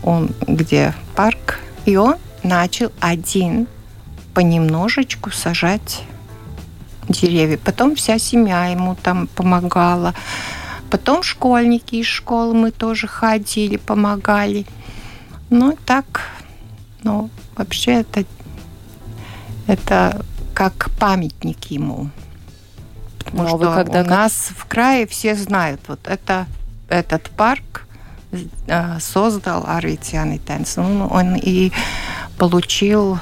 он, 0.03 0.31
где 0.49 0.95
парк, 1.15 1.61
и 1.85 1.95
он 1.95 2.17
начал 2.43 2.91
один 2.99 3.69
понемножечку 4.35 5.31
сажать 5.31 6.03
деревья. 7.09 7.57
Потом 7.57 7.95
вся 7.95 8.19
семья 8.19 8.67
ему 8.67 8.97
там 8.97 9.29
помогала. 9.29 10.13
Потом 10.91 11.23
школьники 11.23 11.95
из 11.95 12.07
школы 12.07 12.55
мы 12.55 12.73
тоже 12.73 13.07
ходили, 13.07 13.77
помогали. 13.77 14.67
Ну, 15.51 15.79
так, 15.87 16.23
ну, 17.05 17.31
вообще 17.55 18.01
это, 18.01 18.25
это 19.69 20.27
как 20.53 20.91
памятник 20.99 21.67
ему. 21.67 22.11
Потому 23.33 23.47
а 23.47 23.49
что 23.49 23.75
когда 23.75 24.03
у 24.03 24.05
нас 24.05 24.51
в 24.57 24.67
крае 24.67 25.07
все 25.07 25.35
знают, 25.35 25.81
вот 25.89 26.01
это 26.07 26.47
этот 26.89 27.31
парк 27.31 27.87
э, 28.67 28.99
создал 29.01 29.65
Арвитян 29.67 30.39
Тенс. 30.39 30.77
Ну, 30.77 31.07
он 31.07 31.37
и 31.37 31.73
получил 32.39 33.19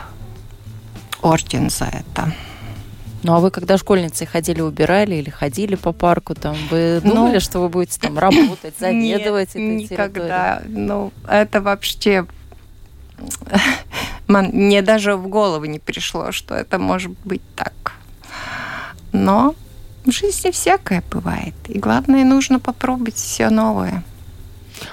орден 1.22 1.70
за 1.70 1.84
это. 1.86 2.32
Ну 3.22 3.34
а 3.34 3.40
вы 3.40 3.50
когда 3.50 3.76
школьницей 3.76 4.26
ходили, 4.26 4.60
убирали 4.62 5.16
или 5.16 5.30
ходили 5.30 5.74
по 5.74 5.92
парку, 5.92 6.34
там 6.34 6.56
вы 6.70 7.00
ну, 7.04 7.14
думали, 7.14 7.34
ну, 7.34 7.40
что 7.40 7.60
вы 7.60 7.68
будете 7.68 8.00
там 8.00 8.18
работать, 8.18 8.74
заведовать 8.78 9.54
нет, 9.54 9.84
этой 9.92 9.96
никогда. 9.96 10.62
Ну 10.66 11.12
это 11.28 11.60
вообще 11.60 12.26
мне 14.28 14.82
даже 14.82 15.16
в 15.16 15.28
голову 15.28 15.66
не 15.66 15.78
пришло, 15.78 16.32
что 16.32 16.54
это 16.54 16.78
может 16.78 17.12
быть 17.24 17.42
так. 17.54 17.92
Но 19.12 19.54
в 20.04 20.10
жизни 20.10 20.50
всякое 20.50 21.02
бывает. 21.10 21.54
И 21.68 21.78
главное, 21.78 22.24
нужно 22.24 22.58
попробовать 22.58 23.16
все 23.16 23.50
новое. 23.50 24.02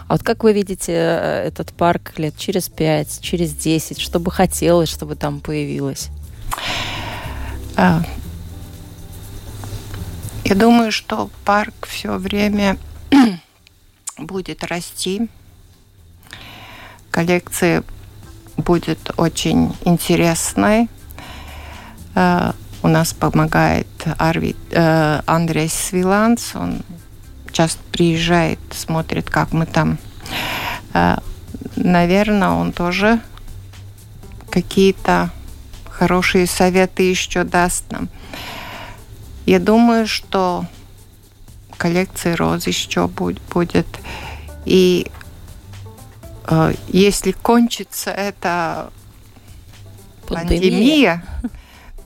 А 0.08 0.14
вот 0.14 0.24
как 0.24 0.44
вы 0.44 0.54
видите 0.54 0.92
э, 0.94 1.48
этот 1.48 1.72
парк 1.74 2.14
лет 2.18 2.36
через 2.38 2.68
пять, 2.70 3.20
через 3.22 3.54
десять? 3.54 4.00
Что 4.00 4.20
бы 4.20 4.32
хотелось, 4.32 4.90
чтобы 4.90 5.16
там 5.16 5.40
появилось? 5.40 6.10
А, 7.76 8.04
я 10.44 10.56
думаю, 10.56 10.92
что 10.92 11.30
парк 11.46 11.88
все 11.88 12.18
время 12.18 12.78
будет 14.18 14.64
расти. 14.64 15.30
Коллекция 17.12 17.84
будет 18.58 19.12
очень 19.18 19.76
интересной. 19.86 20.90
У 22.84 22.88
нас 22.88 23.14
помогает 23.14 23.88
Арвид, 24.18 24.58
э, 24.72 25.22
Андрей 25.26 25.70
Свиланс. 25.70 26.56
Он 26.56 26.82
часто 27.52 27.82
приезжает, 27.92 28.60
смотрит, 28.72 29.30
как 29.30 29.52
мы 29.52 29.66
там. 29.66 29.98
Э, 30.94 31.18
наверное, 31.76 32.50
он 32.50 32.72
тоже 32.72 33.20
какие-то 34.50 35.32
хорошие 35.90 36.48
советы 36.48 37.04
еще 37.04 37.44
даст 37.44 37.92
нам. 37.92 38.10
Я 39.46 39.60
думаю, 39.60 40.08
что 40.08 40.66
коллекция 41.78 42.36
роз 42.36 42.68
еще 42.68 43.08
будет. 43.08 43.88
И 44.66 45.08
Э, 46.48 46.74
если 46.88 47.32
кончится 47.32 48.12
эта 48.12 48.92
пандемия, 50.28 51.24
пандемия 51.24 51.24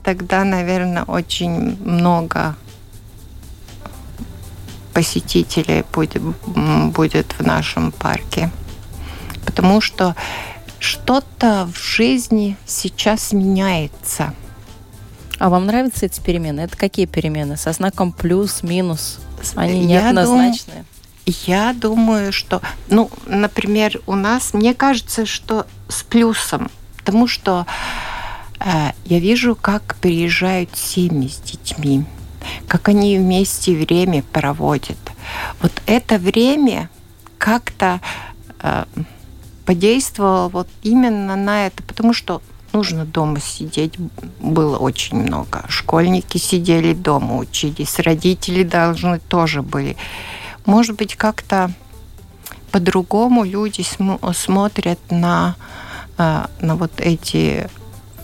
тогда, 0.02 0.44
наверное, 0.44 1.04
очень 1.04 1.76
много 1.84 2.56
посетителей 4.92 5.84
будет, 5.92 6.22
будет 6.92 7.32
в 7.38 7.46
нашем 7.46 7.92
парке. 7.92 8.50
Потому 9.44 9.80
что 9.80 10.14
что-то 10.78 11.68
в 11.72 11.78
жизни 11.78 12.56
сейчас 12.66 13.32
меняется. 13.32 14.34
А 15.38 15.48
вам 15.48 15.66
нравятся 15.66 16.06
эти 16.06 16.20
перемены? 16.20 16.60
Это 16.60 16.76
какие 16.76 17.06
перемены? 17.06 17.56
Со 17.56 17.72
знаком 17.72 18.12
плюс, 18.12 18.62
минус? 18.62 19.18
Они 19.56 19.86
неоднозначные. 19.86 20.84
Думаю, 20.84 20.86
я 21.46 21.72
думаю, 21.72 22.32
что, 22.32 22.60
ну, 22.88 23.10
например, 23.26 24.00
у 24.06 24.14
нас, 24.14 24.54
мне 24.54 24.74
кажется, 24.74 25.24
что 25.24 25.66
с 25.88 26.02
плюсом, 26.02 26.70
потому 26.96 27.28
что 27.28 27.66
э, 27.66 28.01
я 28.64 29.18
вижу, 29.18 29.56
как 29.56 29.96
приезжают 30.00 30.76
семьи 30.76 31.28
с 31.28 31.38
детьми, 31.38 32.04
как 32.68 32.88
они 32.88 33.18
вместе 33.18 33.74
время 33.74 34.22
проводят. 34.32 34.98
Вот 35.60 35.72
это 35.86 36.18
время 36.18 36.90
как-то 37.38 38.00
э, 38.60 38.84
подействовало 39.64 40.48
вот 40.48 40.68
именно 40.82 41.36
на 41.36 41.66
это, 41.66 41.82
потому 41.82 42.12
что 42.12 42.42
нужно 42.72 43.04
дома 43.04 43.40
сидеть 43.40 43.94
было 44.40 44.76
очень 44.76 45.16
много. 45.16 45.64
Школьники 45.68 46.38
сидели 46.38 46.92
дома, 46.92 47.38
учились, 47.38 47.98
родители 47.98 48.62
должны 48.62 49.18
тоже 49.18 49.62
были 49.62 49.96
может 50.64 50.96
быть, 50.96 51.16
как-то 51.16 51.72
по-другому 52.70 53.44
люди 53.44 53.82
см- 53.82 54.34
смотрят 54.34 54.98
на, 55.10 55.56
э, 56.18 56.46
на 56.60 56.76
вот 56.76 56.92
эти... 56.98 57.68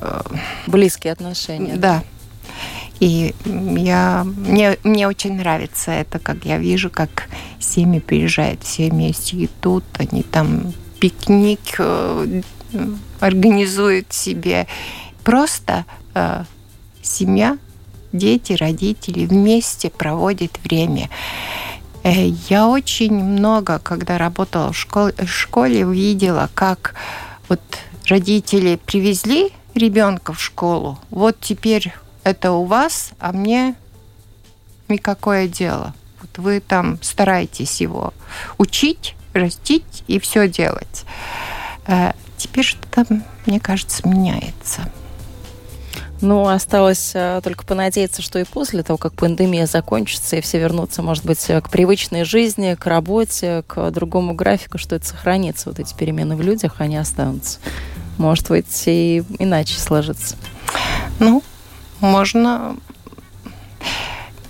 Э, 0.01 0.21
Близкие 0.67 1.13
отношения. 1.13 1.77
Да. 1.77 2.03
И 3.01 3.35
я, 3.45 4.25
мне, 4.25 4.77
мне 4.83 5.07
очень 5.07 5.37
нравится 5.37 5.93
это, 5.93 6.19
как 6.19 6.45
я 6.45 6.59
вижу, 6.59 6.91
как 6.91 7.29
семьи 7.61 8.01
приезжают 8.01 8.65
все 8.65 8.91
вместе 8.91 9.45
идут, 9.45 9.85
они 9.99 10.23
там 10.25 10.73
пикник 10.99 11.77
э, 11.79 12.43
организуют 13.21 14.13
себе. 14.13 14.67
Просто 15.23 15.85
э, 16.15 16.45
семья, 17.03 17.57
дети, 18.13 18.55
родители 18.55 19.27
вместе 19.27 19.91
проводят 19.91 20.59
время. 20.65 21.09
Э, 22.03 22.29
я 22.49 22.67
очень 22.67 23.15
много, 23.15 23.79
когда 23.79 24.19
работала 24.19 24.73
в 24.73 24.77
школе, 24.77 25.15
в 25.19 25.29
школе 25.29 25.85
видела, 25.85 26.51
как 26.55 26.95
вот 27.49 27.61
родители 28.09 28.79
привезли 28.85 29.53
ребенка 29.79 30.33
в 30.33 30.41
школу, 30.41 30.99
вот 31.11 31.39
теперь 31.41 31.93
это 32.25 32.53
у 32.53 32.65
вас, 32.65 33.11
а 33.19 33.33
мне 33.33 33.75
никакое 34.89 35.49
дело. 35.49 35.95
Вот 36.21 36.39
вы 36.39 36.61
там 36.61 36.99
стараетесь 37.03 37.81
его 37.81 38.13
учить, 38.59 39.15
растить 39.33 40.05
и 40.07 40.19
все 40.19 40.49
делать. 40.49 41.05
А 41.87 42.15
теперь 42.37 42.65
что-то, 42.65 43.07
мне 43.47 43.61
кажется, 43.61 44.07
меняется. 44.07 44.91
Ну, 46.21 46.49
осталось 46.49 47.13
а, 47.15 47.41
только 47.43 47.65
понадеяться, 47.65 48.23
что 48.23 48.41
и 48.41 48.45
после 48.45 48.83
того, 48.83 48.97
как 48.97 49.15
пандемия 49.15 49.67
закончится, 49.67 50.37
и 50.37 50.41
все 50.41 50.59
вернутся, 50.59 51.01
может 51.01 51.25
быть, 51.25 51.39
к 51.47 51.71
привычной 51.71 52.25
жизни, 52.25 52.75
к 52.75 52.87
работе, 52.87 53.63
к 53.69 53.91
другому 53.93 54.35
графику, 54.35 54.79
что 54.79 54.97
это 54.97 55.07
сохранится, 55.07 55.69
вот 55.69 55.79
эти 55.79 55.95
перемены 55.95 56.35
в 56.35 56.43
людях, 56.43 56.77
они 56.79 56.97
останутся. 56.97 57.59
Может 58.19 58.49
быть, 58.49 58.83
и 58.87 59.25
иначе 59.39 59.79
сложится. 59.79 60.37
Ну, 61.19 61.43
можно... 62.01 62.77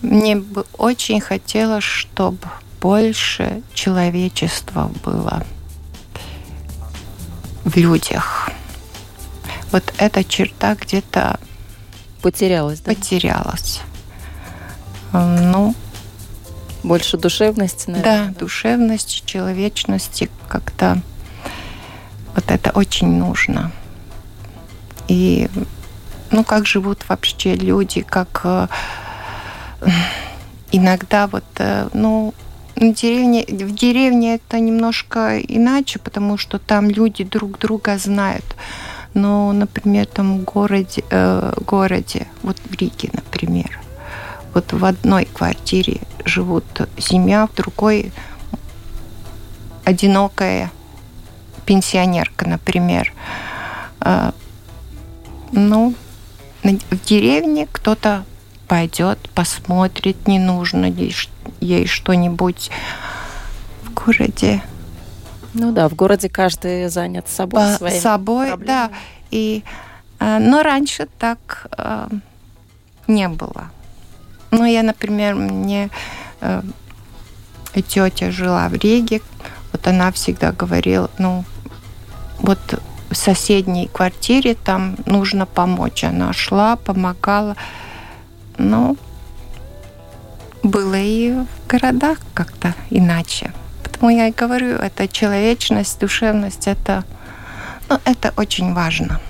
Мне 0.02 0.36
бы 0.36 0.64
очень 0.76 1.20
хотелось, 1.20 1.84
чтобы 1.84 2.48
больше 2.80 3.62
человечества 3.74 4.90
было 5.04 5.44
в 7.64 7.76
людях. 7.76 8.50
Вот 9.72 9.92
эта 9.98 10.24
черта 10.24 10.76
где-то 10.76 11.38
Потерялась, 12.22 12.80
да? 12.80 12.94
Потерялась. 12.94 13.80
Ну, 15.12 15.74
больше 16.82 17.16
душевности, 17.16 17.90
наверное. 17.90 18.28
Да, 18.28 18.38
душевности, 18.38 19.22
человечности 19.24 20.28
как-то 20.48 21.00
вот 22.38 22.50
это 22.50 22.70
очень 22.70 23.08
нужно. 23.18 23.72
И 25.08 25.48
ну 26.30 26.44
как 26.44 26.66
живут 26.66 27.08
вообще 27.08 27.56
люди, 27.56 28.02
как 28.02 28.42
э, 28.44 28.68
иногда 30.70 31.26
вот, 31.26 31.44
э, 31.58 31.88
ну, 31.92 32.32
в 32.76 32.92
деревне, 32.92 33.44
в 33.44 33.74
деревне 33.74 34.36
это 34.36 34.60
немножко 34.60 35.40
иначе, 35.40 35.98
потому 35.98 36.38
что 36.38 36.60
там 36.60 36.88
люди 36.88 37.24
друг 37.24 37.58
друга 37.58 37.98
знают 37.98 38.44
но, 39.14 39.52
например, 39.52 40.06
там 40.06 40.38
в 40.38 40.44
городе, 40.44 41.02
э, 41.10 41.52
городе, 41.66 42.28
вот 42.42 42.56
в 42.58 42.72
Риге, 42.74 43.10
например, 43.12 43.80
вот 44.54 44.72
в 44.72 44.84
одной 44.84 45.24
квартире 45.24 46.02
живут 46.24 46.64
семья, 46.98 47.46
в 47.46 47.54
другой 47.56 48.12
одинокая 49.84 50.70
пенсионерка, 51.68 52.48
например. 52.48 53.12
Э, 54.00 54.32
ну, 55.52 55.94
в 56.62 57.04
деревне 57.04 57.68
кто-то 57.70 58.24
пойдет, 58.66 59.18
посмотрит, 59.34 60.26
не 60.26 60.38
нужно 60.38 60.86
ей, 61.60 61.86
что-нибудь 61.86 62.70
в 63.82 63.92
городе 63.92 64.62
ну 65.54 65.72
да, 65.72 65.88
в 65.88 65.94
городе 65.94 66.28
каждый 66.28 66.88
занят 66.88 67.28
собой, 67.28 67.72
По 67.72 67.76
своими 67.78 67.98
собой, 67.98 68.48
проблемами. 68.48 68.66
да. 68.66 68.90
И, 69.30 69.64
э, 70.20 70.38
но 70.38 70.62
раньше 70.62 71.08
так 71.18 71.66
э, 71.76 72.08
не 73.08 73.28
было. 73.28 73.70
Ну, 74.50 74.64
я, 74.64 74.82
например, 74.82 75.34
мне 75.34 75.90
тетя 77.88 78.30
жила 78.30 78.68
в 78.68 78.74
Риге, 78.74 79.20
вот 79.72 79.86
она 79.86 80.12
всегда 80.12 80.52
говорила, 80.52 81.10
ну, 81.18 81.44
вот 82.38 82.58
в 83.10 83.14
соседней 83.14 83.88
квартире 83.88 84.54
там 84.54 84.96
нужно 85.06 85.46
помочь. 85.46 86.04
Она 86.04 86.32
шла, 86.32 86.76
помогала. 86.76 87.56
Ну, 88.58 88.96
было 90.62 90.94
и 90.94 91.32
в 91.32 91.68
городах 91.68 92.18
как-то 92.34 92.74
иначе. 92.90 93.52
Поэтому 93.82 94.10
я 94.10 94.28
и 94.28 94.32
говорю, 94.32 94.76
это 94.76 95.08
человечность, 95.08 95.98
душевность, 96.00 96.66
это, 96.66 97.04
ну, 97.88 97.98
это 98.04 98.32
очень 98.36 98.74
важно. 98.74 99.20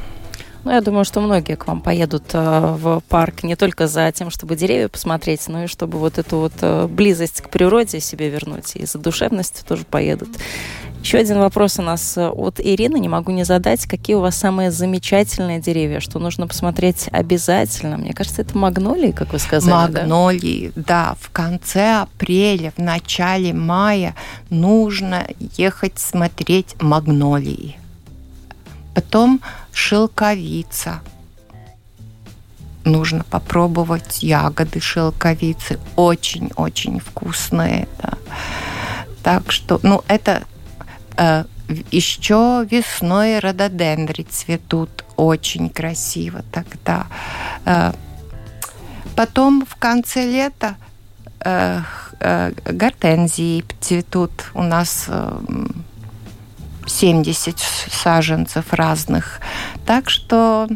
Ну, 0.65 0.73
я 0.73 0.81
думаю, 0.81 1.05
что 1.05 1.21
многие 1.21 1.55
к 1.55 1.67
вам 1.67 1.81
поедут 1.81 2.25
э, 2.33 2.77
в 2.79 3.01
парк 3.09 3.43
не 3.43 3.57
только 3.57 3.87
за 3.87 4.11
тем, 4.13 4.31
чтобы 4.31 4.57
деревья 4.57 4.89
посмотреть, 4.89 5.47
но 5.49 5.65
и 5.65 5.67
чтобы 5.67 5.99
вот 5.99 6.19
эту 6.19 6.39
вот 6.39 6.53
э, 6.61 6.87
близость 6.87 7.41
к 7.41 7.49
природе 7.49 8.01
себе 8.01 8.29
вернуть. 8.29 8.77
И 8.77 8.85
за 8.85 8.99
душевностью 8.99 9.65
тоже 9.67 9.85
поедут. 9.85 10.29
Еще 11.03 11.19
один 11.19 11.39
вопрос 11.39 11.79
у 11.79 11.83
нас 11.83 12.19
э, 12.19 12.29
от 12.29 12.61
Ирины. 12.61 12.99
Не 12.99 13.09
могу 13.09 13.31
не 13.31 13.45
задать. 13.45 13.87
Какие 13.87 14.17
у 14.17 14.21
вас 14.21 14.37
самые 14.37 14.71
замечательные 14.71 15.61
деревья, 15.61 16.01
что 16.01 16.19
нужно 16.19 16.47
посмотреть 16.47 17.09
обязательно? 17.13 17.97
Мне 17.97 18.13
кажется, 18.13 18.43
это 18.43 18.59
магнолии, 18.59 19.13
как 19.13 19.33
вы 19.33 19.39
сказали. 19.39 19.93
Магнолии, 19.93 20.73
да. 20.75 20.83
да. 20.87 21.17
В 21.21 21.31
конце 21.31 22.03
апреля, 22.03 22.73
в 22.77 22.81
начале 22.81 23.55
мая 23.55 24.15
нужно 24.51 25.27
ехать 25.57 25.99
смотреть 25.99 26.75
магнолии. 26.83 27.79
Потом 28.95 29.41
шелковица. 29.73 31.01
Нужно 32.85 33.23
попробовать 33.23 34.23
ягоды 34.23 34.81
шелковицы. 34.81 35.79
Очень-очень 35.95 36.99
вкусные. 36.99 37.87
Да. 38.03 38.15
Так 39.23 39.53
что, 39.53 39.79
ну, 39.83 40.03
это 40.09 40.43
еще 41.91 42.67
весной 42.71 43.39
рододендры 43.41 44.25
цветут 44.25 45.05
очень 45.17 45.69
красиво 45.69 46.43
тогда. 46.53 47.07
Э, 47.65 47.93
потом 49.17 49.67
в 49.67 49.77
конце 49.77 50.25
лета 50.31 50.77
э, 51.41 51.81
гортензии 52.65 53.65
цветут 53.81 54.51
у 54.55 54.63
нас 54.63 55.09
70 56.87 57.59
саженцев 57.59 58.73
разных. 58.73 59.41
Так 59.87 60.11
что 60.11 60.69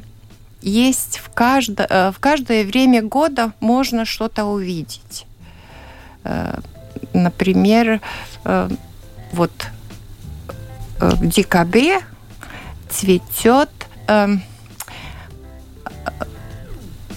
есть 0.60 1.18
в, 1.18 1.30
каждое, 1.30 2.12
в 2.12 2.18
каждое 2.20 2.64
время 2.64 3.02
года 3.02 3.52
можно 3.58 4.04
что-то 4.04 4.44
увидеть. 4.44 5.26
Например, 7.12 8.00
вот 9.32 9.50
в 11.10 11.26
декабре 11.26 12.00
цветет 12.88 13.70
э, 14.06 14.28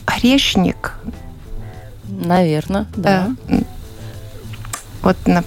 орешник. 0.06 0.94
Наверное, 2.08 2.88
да. 2.96 3.30
Э, 3.48 3.62
вот 5.02 5.18
на 5.28 5.44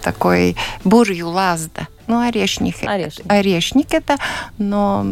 такой 0.00 0.56
бурью 0.84 1.28
лазда. 1.28 1.88
Ну, 2.06 2.26
орешник. 2.26 2.76
Орешник. 2.84 3.30
Орешник 3.30 3.92
это, 3.92 4.16
но 4.56 5.04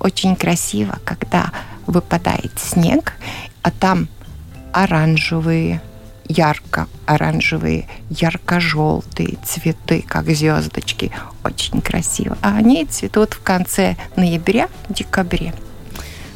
очень 0.00 0.34
красиво, 0.34 0.98
когда 1.04 1.52
выпадает 1.86 2.52
снег, 2.56 3.12
а 3.62 3.70
там 3.70 4.08
оранжевые 4.72 5.80
ярко-оранжевые, 6.28 7.88
ярко-желтые 8.10 9.38
цветы, 9.44 10.04
как 10.06 10.26
звездочки. 10.30 11.10
Очень 11.44 11.80
красиво. 11.80 12.36
А 12.42 12.56
они 12.56 12.84
цветут 12.84 13.34
в 13.34 13.42
конце 13.42 13.96
ноября, 14.16 14.68
декабре. 14.88 15.54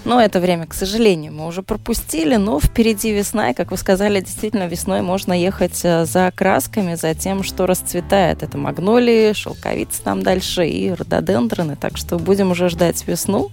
Но 0.05 0.21
это 0.21 0.41
время, 0.41 0.67
к 0.67 0.75
сожалению, 0.75 1.33
мы 1.33 1.47
уже 1.47 1.63
пропустили, 1.63 2.37
но 2.37 2.59
впереди 2.59 3.13
весна, 3.13 3.51
и, 3.51 3.55
как 3.55 3.71
вы 3.71 3.77
сказали, 3.77 4.21
действительно 4.21 4.67
весной 4.67 5.03
можно 5.03 5.33
ехать 5.33 5.81
э, 5.85 6.07
за 6.07 6.33
красками, 6.35 6.95
за 6.95 7.15
тем, 7.15 7.43
что 7.43 7.67
расцветает. 7.67 8.43
Это 8.43 8.57
магнолии, 8.57 9.33
шелковицы 9.35 10.03
там 10.03 10.23
дальше 10.23 10.67
и 10.67 10.91
рододендроны, 10.91 11.77
так 11.77 11.97
что 11.97 12.19
будем 12.19 12.51
уже 12.53 12.71
ждать 12.71 13.07
весну. 13.07 13.51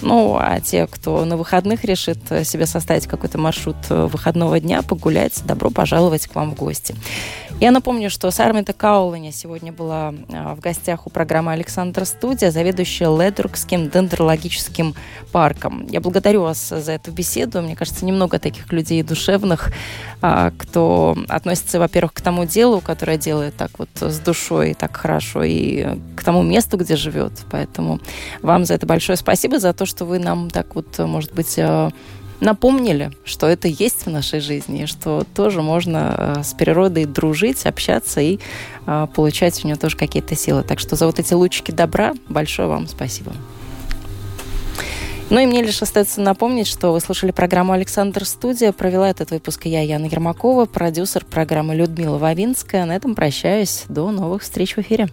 Ну, 0.00 0.36
а 0.38 0.60
те, 0.60 0.86
кто 0.86 1.24
на 1.24 1.36
выходных 1.36 1.84
решит 1.84 2.18
э, 2.30 2.44
себе 2.44 2.66
составить 2.66 3.06
какой-то 3.06 3.38
маршрут 3.38 3.76
э, 3.90 4.06
выходного 4.06 4.60
дня, 4.60 4.82
погулять, 4.82 5.42
добро 5.44 5.70
пожаловать 5.70 6.28
к 6.28 6.34
вам 6.34 6.52
в 6.52 6.54
гости. 6.54 6.94
Я 7.60 7.72
напомню, 7.72 8.08
что 8.08 8.30
Сармита 8.30 8.72
Кауланя 8.72 9.32
сегодня 9.32 9.72
была 9.72 10.14
в 10.28 10.60
гостях 10.60 11.08
у 11.08 11.10
программы 11.10 11.50
«Александра 11.50 12.04
Студия», 12.04 12.52
заведующая 12.52 13.08
Ледургским 13.08 13.90
дендрологическим 13.90 14.94
парком. 15.32 15.84
Я 15.88 16.00
благодарю 16.00 16.42
вас 16.42 16.68
за 16.68 16.92
эту 16.92 17.10
беседу. 17.10 17.60
Мне 17.60 17.74
кажется, 17.74 18.04
немного 18.04 18.38
таких 18.38 18.72
людей 18.72 19.02
душевных, 19.02 19.72
а, 20.22 20.52
кто 20.56 21.18
относится, 21.28 21.80
во-первых, 21.80 22.12
к 22.12 22.20
тому 22.20 22.44
делу, 22.44 22.80
которое 22.80 23.18
делает 23.18 23.56
так 23.56 23.72
вот 23.80 23.88
с 24.00 24.20
душой, 24.20 24.74
так 24.74 24.96
хорошо, 24.96 25.42
и 25.42 25.98
к 26.14 26.22
тому 26.22 26.44
месту, 26.44 26.76
где 26.76 26.94
живет. 26.94 27.32
Поэтому 27.50 27.98
вам 28.40 28.66
за 28.66 28.74
это 28.74 28.86
большое 28.86 29.18
спасибо, 29.18 29.58
за 29.58 29.72
то, 29.72 29.84
что 29.84 30.04
вы 30.04 30.20
нам 30.20 30.48
так 30.48 30.76
вот, 30.76 30.96
может 31.00 31.34
быть, 31.34 31.56
а, 31.58 31.90
напомнили, 32.40 33.10
что 33.24 33.46
это 33.46 33.68
есть 33.68 34.06
в 34.06 34.10
нашей 34.10 34.40
жизни, 34.40 34.82
и 34.82 34.86
что 34.86 35.24
тоже 35.34 35.62
можно 35.62 36.14
а, 36.38 36.42
с 36.42 36.54
природой 36.54 37.04
дружить, 37.04 37.66
общаться 37.66 38.20
и 38.20 38.38
получать 39.14 39.62
у 39.62 39.66
нее 39.66 39.76
тоже 39.76 39.98
какие-то 39.98 40.34
силы. 40.34 40.62
Так 40.62 40.78
что 40.78 40.96
за 40.96 41.04
вот 41.04 41.18
эти 41.18 41.34
лучики 41.34 41.72
добра 41.72 42.14
большое 42.28 42.68
вам 42.68 42.88
спасибо. 42.88 43.32
Ну 45.30 45.40
и 45.40 45.46
мне 45.46 45.62
лишь 45.62 45.82
остается 45.82 46.22
напомнить, 46.22 46.66
что 46.66 46.90
вы 46.90 47.00
слушали 47.00 47.32
программу 47.32 47.74
«Александр 47.74 48.24
Студия». 48.24 48.72
Провела 48.72 49.10
этот 49.10 49.30
выпуск 49.30 49.66
я, 49.66 49.82
Яна 49.82 50.06
Ермакова, 50.06 50.64
продюсер 50.64 51.22
программы 51.26 51.74
Людмила 51.74 52.16
Вавинская. 52.16 52.86
На 52.86 52.96
этом 52.96 53.14
прощаюсь. 53.14 53.84
До 53.90 54.10
новых 54.10 54.42
встреч 54.42 54.76
в 54.76 54.78
эфире. 54.78 55.08